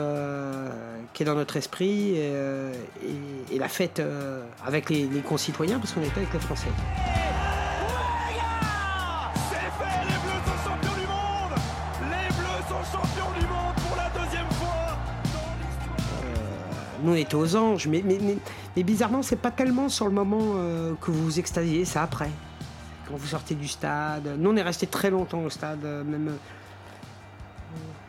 qui 1.12 1.22
est 1.22 1.26
dans 1.26 1.34
notre 1.34 1.56
esprit 1.56 2.16
et, 2.16 3.58
la 3.58 3.68
fête 3.68 4.02
avec 4.66 4.90
les, 4.90 5.06
concitoyens 5.26 5.78
parce 5.78 5.92
qu'on 5.92 6.02
était 6.02 6.18
avec 6.18 6.32
les 6.32 6.40
Français. 6.40 6.68
Nous 17.02 17.12
on 17.12 17.16
était 17.16 17.34
aux 17.34 17.56
anges, 17.56 17.86
mais, 17.86 18.02
mais, 18.04 18.18
mais, 18.76 18.82
bizarrement, 18.82 19.22
c'est 19.22 19.36
pas 19.36 19.50
tellement 19.50 19.88
sur 19.88 20.06
le 20.06 20.12
moment 20.12 20.54
euh, 20.56 20.94
que 21.00 21.10
vous 21.10 21.24
vous 21.24 21.38
extasiez, 21.38 21.84
c'est 21.84 21.98
après. 21.98 22.30
Quand 23.08 23.16
vous 23.16 23.26
sortez 23.26 23.54
du 23.54 23.68
stade. 23.68 24.28
Nous, 24.38 24.50
on 24.50 24.56
est 24.56 24.62
resté 24.62 24.86
très 24.86 25.10
longtemps 25.10 25.42
au 25.42 25.50
stade, 25.50 25.84
euh, 25.84 26.04
même 26.04 26.28
euh, 26.28 26.36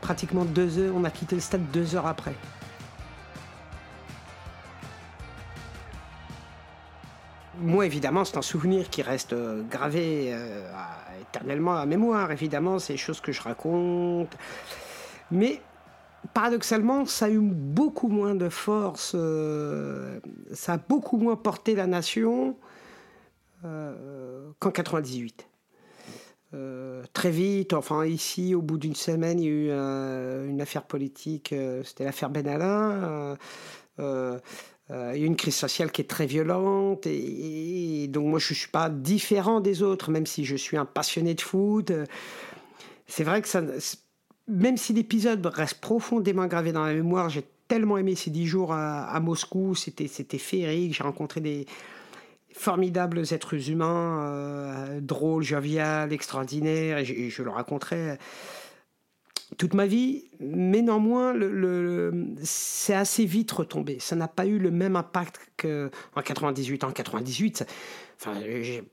pratiquement 0.02 0.46
deux 0.46 0.78
heures. 0.78 0.94
On 0.96 1.04
a 1.04 1.10
quitté 1.10 1.36
le 1.36 1.42
stade 1.42 1.70
deux 1.72 1.96
heures 1.96 2.08
après. 2.08 2.36
Moi, 7.60 7.86
évidemment, 7.86 8.26
c'est 8.26 8.38
un 8.38 8.42
souvenir 8.42 8.90
qui 8.90 9.04
reste 9.04 9.36
gravé 9.70 10.36
éternellement 11.22 11.76
à 11.76 11.86
mémoire. 11.86 12.32
Évidemment, 12.32 12.80
c'est 12.80 12.94
des 12.94 12.98
choses 12.98 13.22
que 13.22 13.32
je 13.32 13.42
raconte. 13.42 14.36
Mais 15.30 15.62
paradoxalement, 16.34 17.06
ça 17.06 17.26
a 17.26 17.30
eu 17.30 17.40
beaucoup 17.40 18.08
moins 18.08 18.36
de 18.36 18.50
force, 18.50 19.14
euh, 19.16 20.20
ça 20.54 20.74
a 20.74 20.78
beaucoup 20.78 21.18
moins 21.18 21.36
porté 21.36 21.76
la 21.76 21.88
nation 21.88 22.56
euh, 23.66 24.50
qu'en 24.60 24.72
98. 24.72 25.48
Euh, 26.54 27.04
très 27.14 27.32
vite, 27.32 27.74
enfin 27.74 28.06
ici, 28.06 28.56
au 28.56 28.62
bout 28.62 28.78
d'une 28.78 28.96
semaine, 28.96 29.40
il 29.40 29.46
y 29.46 29.48
a 29.48 29.52
eu 29.52 30.50
une 30.50 30.62
affaire 30.62 30.84
politique, 30.84 31.56
c'était 31.84 32.04
l'affaire 32.04 32.30
Benalla. 32.30 33.38
il 33.98 34.04
y 34.90 34.94
a 34.94 35.16
une 35.16 35.38
crise 35.38 35.56
sociale 35.56 35.92
qui 35.92 36.02
est 36.02 36.10
très 36.10 36.26
violente 36.26 37.08
et, 37.08 38.08
donc 38.10 38.26
moi 38.26 38.40
je 38.40 38.54
ne 38.54 38.58
suis 38.58 38.68
pas 38.68 38.90
différent 38.90 39.62
des 39.62 39.82
autres, 39.82 40.12
même 40.12 40.26
si 40.26 40.44
je 40.44 40.56
suis 40.56 40.78
un 40.78 40.86
passionné 40.86 41.34
de 41.34 41.42
foot. 41.42 41.92
C'est 43.08 43.24
vrai 43.24 43.42
que 43.42 43.48
ça, 43.48 43.62
même 44.52 44.78
si 44.78 44.94
l'épisode 44.94 45.46
reste 45.46 45.80
profondément 45.80 46.46
gravé 46.48 46.72
dans 46.72 46.86
la 46.86 46.94
mémoire, 46.94 47.30
j'ai 47.30 47.44
tellement 47.68 47.98
aimé 47.98 48.16
ces 48.16 48.30
dix 48.30 48.48
jours 48.48 48.74
à, 48.74 49.20
Moscou, 49.22 49.76
c'était, 49.76 50.08
féerique, 50.38 50.94
j'ai 50.94 51.04
rencontré 51.04 51.40
des 51.40 51.66
formidables 52.54 53.22
êtres 53.32 53.70
humains, 53.70 54.26
euh, 54.26 55.00
drôles, 55.00 55.44
joviales, 55.44 56.12
extraordinaires, 56.12 56.98
et 56.98 57.30
je, 57.30 57.44
le 57.44 57.50
raconterai 57.50 58.18
toute 59.58 59.74
ma 59.74 59.86
vie, 59.86 60.26
mais 60.40 60.82
néanmoins, 60.82 61.34
c'est 62.44 62.94
assez 62.94 63.26
vite 63.26 63.52
retombé. 63.52 63.98
Ça 64.00 64.16
n'a 64.16 64.28
pas 64.28 64.46
eu 64.46 64.58
le 64.58 64.72
même 64.72 64.96
impact 64.96 65.40
qu'en 65.58 66.22
98. 66.22 66.84
En 66.84 66.92
98, 66.92 67.66
enfin, 68.22 68.40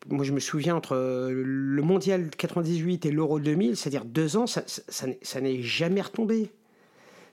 moi 0.09 0.25
je 0.25 0.33
me 0.33 0.41
souviens 0.41 0.75
entre 0.75 0.97
le 1.31 1.83
mondial 1.83 2.31
98 2.31 3.05
et 3.05 3.11
l'Euro 3.11 3.39
2000, 3.39 3.77
c'est-à-dire 3.77 4.05
deux 4.05 4.37
ans, 4.37 4.47
ça, 4.47 5.41
n'est 5.41 5.63
jamais 5.63 6.01
retombé. 6.01 6.51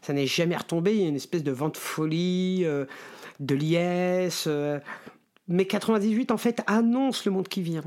Ça 0.01 0.13
n'est 0.13 0.27
jamais 0.27 0.57
retombé. 0.57 0.93
Il 0.93 1.01
y 1.01 1.05
a 1.05 1.07
une 1.07 1.15
espèce 1.15 1.43
de 1.43 1.51
vente 1.51 1.77
folie, 1.77 2.63
euh, 2.65 2.85
de 3.39 3.55
liesse. 3.55 4.45
Euh, 4.47 4.79
mais 5.47 5.65
98, 5.65 6.31
en 6.31 6.37
fait, 6.37 6.61
annonce 6.67 7.25
le 7.25 7.31
monde 7.31 7.47
qui 7.47 7.61
vient 7.61 7.83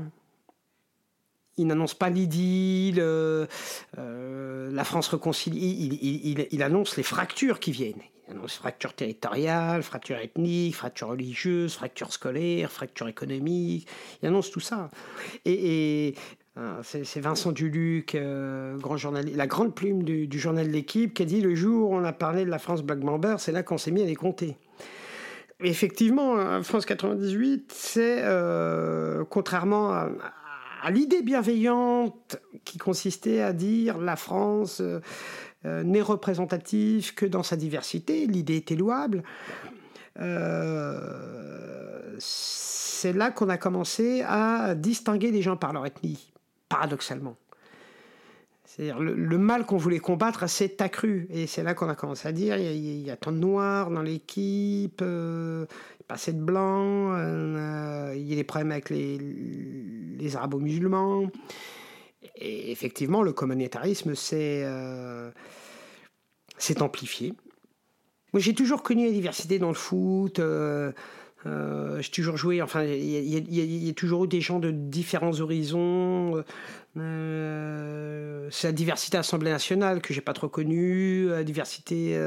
il 1.59 1.67
n'annonce 1.67 1.93
pas 1.93 2.09
l'idylle, 2.09 2.99
euh, 2.99 3.45
euh, 3.97 4.71
la 4.71 4.83
France 4.85 5.09
réconcilie, 5.09 6.47
il, 6.51 6.63
annonce 6.63 6.95
les 6.95 7.03
fractures 7.03 7.59
qui 7.59 7.71
viennent. 7.71 8.01
Il 8.27 8.37
annonce 8.37 8.55
fractures 8.55 8.93
territoriales, 8.93 9.83
fractures 9.83 10.19
ethniques, 10.19 10.75
fractures 10.75 11.09
religieuses, 11.09 11.73
fractures 11.73 12.13
scolaires, 12.13 12.71
fractures 12.71 13.09
économiques. 13.09 13.87
Il 14.21 14.29
annonce 14.29 14.51
tout 14.51 14.61
ça. 14.61 14.89
Et, 15.43 16.15
euh, 16.57 16.79
c'est 16.81 17.19
Vincent 17.19 17.51
Duluc, 17.51 18.13
la 18.13 19.47
grande 19.47 19.75
plume 19.75 20.03
du, 20.03 20.39
journal 20.39 20.67
l'équipe, 20.67 21.13
qui 21.13 21.23
a 21.23 21.25
dit 21.25 21.41
le 21.41 21.55
jour 21.55 21.91
où 21.91 21.95
on 21.95 22.05
a 22.05 22.13
parlé 22.13 22.45
de 22.45 22.49
la 22.49 22.59
France 22.59 22.83
Black 22.83 22.99
Member, 22.99 23.35
c'est 23.39 23.51
là 23.51 23.63
qu'on 23.63 23.77
s'est 23.77 23.91
mis 23.91 24.01
à 24.01 24.05
les 24.05 24.15
compter. 24.15 24.55
Effectivement, 25.61 26.63
France 26.63 26.85
98, 26.85 27.73
c'est 27.73 28.23
contrairement 29.29 29.91
à, 29.91 30.09
l'idée 30.89 31.21
bienveillante 31.21 32.37
qui 32.63 32.77
consistait 32.77 33.41
à 33.41 33.53
dire 33.53 33.97
la 33.97 34.15
France 34.15 34.79
euh, 34.81 35.01
euh, 35.65 35.83
n'est 35.83 36.01
représentative 36.01 37.13
que 37.13 37.25
dans 37.25 37.43
sa 37.43 37.57
diversité, 37.57 38.25
l'idée 38.25 38.55
était 38.55 38.75
louable. 38.75 39.23
Euh, 40.19 42.15
c'est 42.19 43.13
là 43.13 43.31
qu'on 43.31 43.49
a 43.49 43.57
commencé 43.57 44.23
à 44.25 44.75
distinguer 44.75 45.31
les 45.31 45.41
gens 45.41 45.57
par 45.57 45.73
leur 45.73 45.85
ethnie, 45.85 46.31
paradoxalement. 46.69 47.35
C'est-à-dire 48.69 48.99
le, 48.99 49.37
mal 49.39 49.65
qu'on 49.65 49.77
voulait 49.77 49.97
combattre 49.97 50.47
s'est 50.47 50.79
accru. 50.79 51.27
Et 51.31 51.47
c'est 51.47 51.63
là 51.63 51.73
qu'on 51.73 51.89
a 51.89 51.95
commencé 51.95 52.27
à 52.27 52.31
dire 52.31 52.55
il 52.57 53.01
y, 53.01 53.09
a, 53.09 53.17
tant 53.17 53.31
de 53.31 53.39
noirs 53.39 53.89
dans 53.89 54.03
l'équipe, 54.03 54.97
pas 54.97 56.13
assez 56.13 56.33
de 56.33 56.39
blancs, 56.39 57.15
euh, 57.17 58.13
il 58.15 58.27
y 58.27 58.33
a 58.33 58.35
des 58.35 58.43
problèmes 58.43 58.71
avec 58.71 58.91
les, 58.91 59.17
les 59.17 60.35
arabo-musulmans. 60.35 61.31
Et 62.35 62.71
effectivement, 62.71 63.23
le 63.23 63.33
communautarisme 63.33 64.13
s'est 64.13 64.61
euh, 64.63 65.31
amplifié. 66.79 67.33
Moi, 68.33 68.39
j'ai 68.39 68.53
toujours 68.53 68.83
connu 68.83 69.07
la 69.07 69.11
diversité 69.11 69.57
dans 69.57 69.69
le 69.69 69.73
foot. 69.73 70.39
Euh, 71.45 72.01
j'ai 72.01 72.11
toujours 72.11 72.37
joué, 72.37 72.61
enfin, 72.61 72.83
il 72.83 73.09
y, 73.09 73.89
a 73.89 73.93
toujours 73.93 74.25
eu 74.25 74.27
des 74.27 74.41
gens 74.41 74.59
de 74.59 74.71
différents 74.71 75.39
horizons. 75.39 76.43
c'est 76.95 78.67
la 78.67 78.71
diversité 78.73 79.17
à 79.17 79.19
l'Assemblée 79.19 79.51
nationale 79.51 80.01
que 80.01 80.13
j'ai 80.13 80.21
pas 80.21 80.33
trop 80.33 80.49
connue, 80.49 81.29
la 81.29 81.43
diversité 81.43 82.17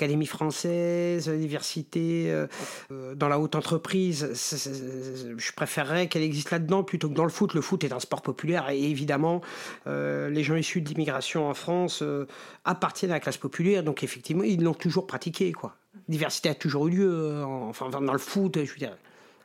Académie 0.00 0.24
française, 0.24 1.28
diversité 1.28 2.30
euh, 2.30 2.46
euh, 2.90 3.14
dans 3.14 3.28
la 3.28 3.38
haute 3.38 3.54
entreprise. 3.54 4.30
je 4.32 5.52
préférerais 5.52 6.08
qu'elle 6.08 6.22
existe 6.22 6.52
là-dedans 6.52 6.82
plutôt 6.84 7.10
que 7.10 7.14
dans 7.14 7.24
le 7.24 7.30
foot. 7.30 7.52
Le 7.52 7.60
foot 7.60 7.84
est 7.84 7.92
un 7.92 8.00
sport 8.00 8.22
populaire 8.22 8.70
et 8.70 8.82
évidemment, 8.82 9.42
euh, 9.86 10.30
les 10.30 10.42
gens 10.42 10.56
issus 10.56 10.80
de 10.80 10.88
l'immigration 10.88 11.50
en 11.50 11.52
France 11.52 12.02
appartiennent 12.64 13.10
à 13.10 13.16
la 13.16 13.20
classe 13.20 13.36
populaire, 13.36 13.82
donc 13.82 14.02
effectivement, 14.02 14.42
ils 14.42 14.62
l'ont 14.62 14.72
toujours 14.72 15.06
pratiqué. 15.06 15.52
Quoi. 15.52 15.76
Diversité 16.08 16.48
a 16.48 16.54
toujours 16.54 16.88
eu 16.88 16.92
lieu, 16.92 17.44
enfin 17.44 17.90
dans 17.90 18.00
le 18.00 18.18
foot, 18.18 18.54
je 18.54 18.70
veux 18.72 18.78
dire, 18.78 18.96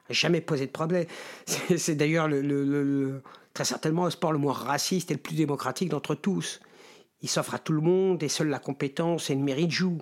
jamais 0.09 0.39
posé 0.39 0.67
de 0.67 0.71
problème. 0.71 1.05
C'est 1.75 1.95
d'ailleurs 1.95 2.29
le, 2.29 3.21
très 3.53 3.65
certainement 3.65 4.05
le 4.05 4.11
sport 4.11 4.31
le 4.31 4.39
moins 4.39 4.53
raciste 4.53 5.11
et 5.11 5.15
le 5.15 5.19
plus 5.19 5.35
démocratique 5.35 5.89
d'entre 5.89 6.15
tous. 6.15 6.61
Il 7.21 7.27
s'offre 7.27 7.55
à 7.55 7.59
tout 7.59 7.73
le 7.73 7.81
monde 7.81 8.23
et 8.23 8.29
seule 8.29 8.47
la 8.47 8.59
compétence 8.59 9.29
et 9.29 9.35
le 9.35 9.41
mérite 9.41 9.71
jouent. 9.71 10.01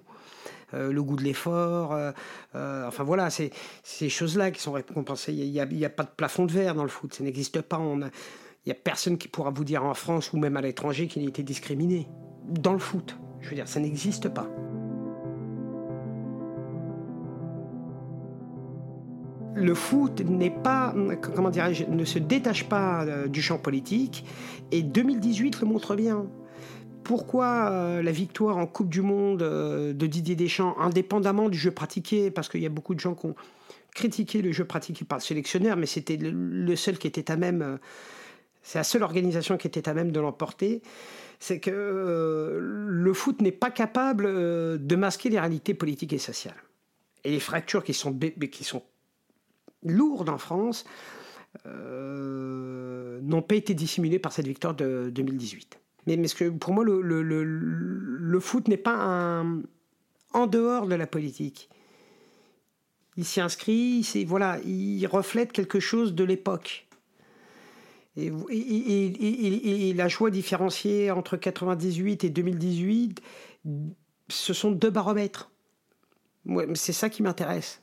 Euh, 0.74 0.92
le 0.92 1.04
goût 1.04 1.16
de 1.16 1.24
l'effort. 1.24 1.94
Euh, 1.94 2.12
euh, 2.56 2.88
enfin 2.88 3.04
voilà, 3.04 3.30
c'est 3.30 3.52
ces 3.84 4.10
choses-là 4.10 4.52
qui 4.52 4.62
sont 4.62 4.72
récompensées. 4.72 5.34
Il 5.34 5.52
n'y 5.52 5.86
a, 5.86 5.90
pas 5.90 6.04
de 6.04 6.10
plafond 6.16 6.46
de 6.46 6.52
verre 6.52 6.76
dans 6.76 6.84
le 6.84 6.90
foot, 6.90 7.14
ça 7.14 7.24
n'existe 7.24 7.62
pas. 7.62 7.80
Il 7.80 8.10
n'y 8.68 8.72
a 8.72 8.76
personne 8.76 9.18
qui 9.18 9.28
pourra 9.28 9.52
vous 9.52 9.64
dire 9.64 9.84
en 9.86 9.94
France 9.94 10.34
ou 10.34 10.38
même 10.38 10.58
à 10.58 10.62
l'étranger 10.62 11.08
qu'il 11.08 11.24
a 11.24 11.28
été 11.28 11.44
discriminé. 11.44 12.08
Dans 12.48 12.74
le 12.74 12.80
foot, 12.80 13.18
je 13.42 13.50
veux 13.50 13.56
dire, 13.56 13.68
ça 13.68 13.80
n'existe 13.80 14.30
pas. 14.30 14.48
le 19.56 19.76
foot 19.76 20.20
n'est 20.22 20.50
pas, 20.50 20.96
comment 21.36 21.52
dirais-je, 21.52 21.86
ne 21.86 22.04
se 22.06 22.18
détache 22.18 22.68
pas 22.68 23.06
du 23.28 23.40
champ 23.40 23.60
politique 23.60 24.26
et 24.72 24.82
2018 24.82 25.62
le 25.62 25.68
montre 25.68 25.96
bien 25.96 26.26
pourquoi 27.04 27.70
euh, 27.72 28.02
la 28.02 28.12
victoire 28.12 28.58
en 28.58 28.66
Coupe 28.66 28.90
du 28.90 29.02
Monde 29.02 29.42
euh, 29.42 29.94
de 29.94 30.08
Didier 30.08 30.36
Deschamps, 30.36 30.76
indépendamment 30.80 31.50
du 31.50 31.58
jeu 31.58 31.72
pratiqué, 31.72 32.32
parce 32.32 32.50
qu'il 32.50 32.62
y 32.62 32.66
a 32.66 32.70
beaucoup 32.70 32.96
de 32.96 33.00
gens 33.00 33.16
qui 33.16 33.28
ont 33.28 33.36
critiqué 33.94 34.42
le 34.42 34.52
jeu 34.52 34.66
pratiqué 34.66 35.06
par 35.06 35.20
le 35.20 35.24
sélectionneur, 35.24 35.78
mais 35.78 35.86
c'était 35.86 36.18
le, 36.18 36.76
seul 36.76 36.98
qui 36.98 37.08
était 37.08 37.30
à 37.30 37.36
même, 37.36 37.62
euh, 37.62 37.78
c'est 38.64 38.80
la 38.80 38.84
seule 38.84 39.04
organisation 39.04 39.58
qui 39.58 39.68
était 39.68 39.88
à 39.88 39.94
même 39.94 40.12
de 40.12 40.20
l'emporter, 40.20 40.82
c'est 41.40 41.60
que 41.60 42.58
le 42.62 43.14
foot 43.14 43.42
n'est 43.42 43.52
pas 43.52 43.70
capable 43.70 44.24
de 44.80 44.96
masquer 44.96 45.30
les 45.30 45.40
réalités 45.40 45.74
politiques 45.74 46.14
et 46.14 46.18
sociales. 46.18 46.56
Et 47.26 47.32
les 47.32 47.42
fractures 47.42 47.84
qui 47.84 47.94
sont, 47.94 48.18
qui 48.50 48.64
sont 48.64 48.82
lourdes 49.84 50.30
en 50.30 50.38
France 50.38 50.86
n'ont 51.66 53.42
pas 53.42 53.56
été 53.56 53.74
dissimulées 53.74 54.20
par 54.20 54.32
cette 54.32 54.48
victoire 54.48 54.74
de 54.74 55.12
2018. 55.14 55.80
Mais, 56.06 56.18
que 56.18 56.50
pour 56.50 56.74
moi, 56.74 56.84
le, 56.84 57.02
le, 57.02 57.22
le, 57.22 57.44
le 57.44 58.40
foot 58.40 58.68
n'est 58.68 58.78
pas 58.78 58.96
un, 58.96 59.62
en 60.34 60.48
dehors 60.48 60.88
de 60.88 60.96
la 60.96 61.08
politique. 61.08 61.70
Il 63.16 63.26
s'y 63.26 63.42
inscrit, 63.42 64.06
voilà, 64.28 64.60
il 64.66 65.06
reflète 65.06 65.52
quelque 65.52 65.80
chose 65.80 66.16
de 66.16 66.24
l'époque. 66.24 66.88
Et, 68.18 68.32
et, 68.50 69.90
et, 69.90 69.94
la 69.94 70.08
joie 70.08 70.30
différenciée 70.30 71.12
entre 71.12 71.38
98 71.38 72.24
et 72.24 72.30
2018, 72.30 73.22
ce 74.30 74.54
sont 74.54 74.72
deux 74.72 74.90
baromètres. 74.90 75.52
C'est 76.74 76.94
ça 76.94 77.10
qui 77.10 77.24
m'intéresse 77.24 77.83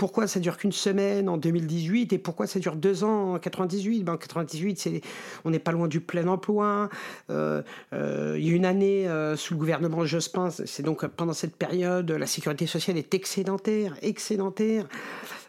pourquoi 0.00 0.26
ça 0.26 0.40
dure 0.40 0.56
qu'une 0.56 0.72
semaine 0.72 1.28
en 1.28 1.36
2018 1.36 2.14
et 2.14 2.18
pourquoi 2.18 2.46
ça 2.46 2.58
dure 2.58 2.74
deux 2.74 3.04
ans 3.04 3.34
en 3.34 3.38
98 3.38 4.02
ben, 4.02 4.14
En 4.14 4.16
98, 4.16 4.78
c'est, 4.78 5.02
on 5.44 5.50
n'est 5.50 5.58
pas 5.58 5.72
loin 5.72 5.88
du 5.88 6.00
plein 6.00 6.26
emploi. 6.26 6.88
Euh, 7.28 7.60
euh, 7.92 8.34
il 8.38 8.48
y 8.48 8.50
a 8.50 8.54
une 8.56 8.64
année 8.64 9.06
euh, 9.06 9.36
sous 9.36 9.52
le 9.52 9.60
gouvernement 9.60 10.06
Jospin, 10.06 10.48
c'est 10.48 10.82
donc 10.82 11.06
pendant 11.06 11.34
cette 11.34 11.54
période, 11.54 12.10
la 12.10 12.26
sécurité 12.26 12.66
sociale 12.66 12.96
est 12.96 13.12
excédentaire, 13.12 13.94
excédentaire. 14.00 14.88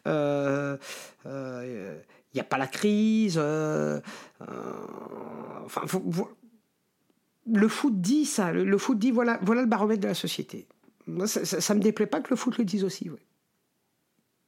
Il 0.05 0.77
n'y 2.35 2.41
a 2.41 2.43
pas 2.43 2.57
la 2.57 2.67
crise. 2.67 3.37
le 3.37 4.01
foot 7.69 8.01
dit 8.01 8.25
ça. 8.25 8.51
Le, 8.51 8.77
foot 8.77 8.99
dit 8.99 9.11
voilà, 9.11 9.39
voilà 9.43 9.61
le 9.61 9.67
baromètre 9.67 10.01
de 10.01 10.09
la 10.09 10.13
société. 10.13 10.67
ça, 11.25 11.73
ne 11.73 11.79
me 11.79 11.83
déplaît 11.83 12.05
pas 12.05 12.19
que 12.19 12.31
le 12.31 12.35
foot 12.35 12.57
le 12.57 12.65
dise 12.65 12.83
aussi. 12.83 13.09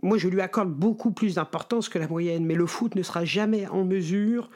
Moi, 0.03 0.17
je 0.17 0.27
lui 0.27 0.41
accorde 0.41 0.69
beaucoup 0.69 1.11
plus 1.11 1.35
d'importance 1.35 1.87
que 1.87 1.97
la 1.97 2.09
moyenne, 2.09 2.45
mais 2.45 2.55
le 2.55 2.65
foot 2.65 2.93
ne 2.95 3.01
sera 3.01 3.23
jamais 3.23 3.67
en 3.67 3.85
mesure 3.85 4.49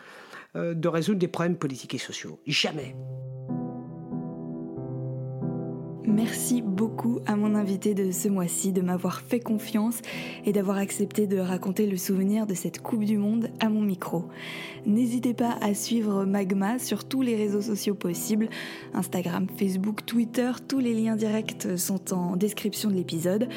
euh, 0.57 0.73
de 0.73 0.87
résoudre 0.89 1.19
des 1.19 1.29
problèmes 1.29 1.57
politiques 1.57 1.95
et 1.95 1.99
sociaux. 1.99 2.39
Jamais. 2.45 2.95
Merci 6.07 6.61
beaucoup 6.61 7.19
à 7.25 7.35
mon 7.35 7.53
invité 7.53 7.93
de 7.93 8.11
ce 8.11 8.29
mois-ci 8.29 8.71
de 8.71 8.81
m'avoir 8.81 9.19
fait 9.19 9.41
confiance 9.41 9.99
et 10.45 10.53
d'avoir 10.53 10.77
accepté 10.77 11.27
de 11.27 11.37
raconter 11.37 11.85
le 11.85 11.97
souvenir 11.97 12.47
de 12.47 12.53
cette 12.53 12.81
Coupe 12.81 13.03
du 13.03 13.17
Monde 13.17 13.49
à 13.59 13.67
mon 13.67 13.81
micro. 13.81 14.23
N'hésitez 14.85 15.33
pas 15.33 15.57
à 15.59 15.73
suivre 15.73 16.23
Magma 16.23 16.79
sur 16.79 17.03
tous 17.03 17.21
les 17.21 17.35
réseaux 17.35 17.61
sociaux 17.61 17.93
possibles, 17.93 18.47
Instagram, 18.93 19.47
Facebook, 19.57 20.05
Twitter, 20.05 20.49
tous 20.65 20.79
les 20.79 20.93
liens 20.93 21.17
directs 21.17 21.77
sont 21.77 22.13
en 22.13 22.37
description 22.37 22.89
de 22.89 22.95
l'épisode. 22.95 23.49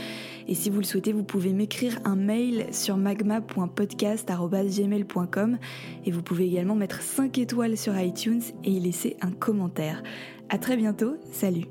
Et 0.48 0.56
si 0.56 0.70
vous 0.70 0.80
le 0.80 0.84
souhaitez, 0.84 1.12
vous 1.12 1.22
pouvez 1.22 1.52
m'écrire 1.52 2.00
un 2.04 2.16
mail 2.16 2.66
sur 2.72 2.96
magma.podcast.gmail.com 2.96 5.58
et 6.04 6.10
vous 6.10 6.22
pouvez 6.22 6.46
également 6.46 6.74
mettre 6.74 7.00
5 7.00 7.38
étoiles 7.38 7.76
sur 7.76 7.96
iTunes 7.96 8.42
et 8.64 8.72
y 8.72 8.80
laisser 8.80 9.16
un 9.20 9.30
commentaire. 9.30 10.02
À 10.48 10.58
très 10.58 10.76
bientôt, 10.76 11.14
salut 11.30 11.68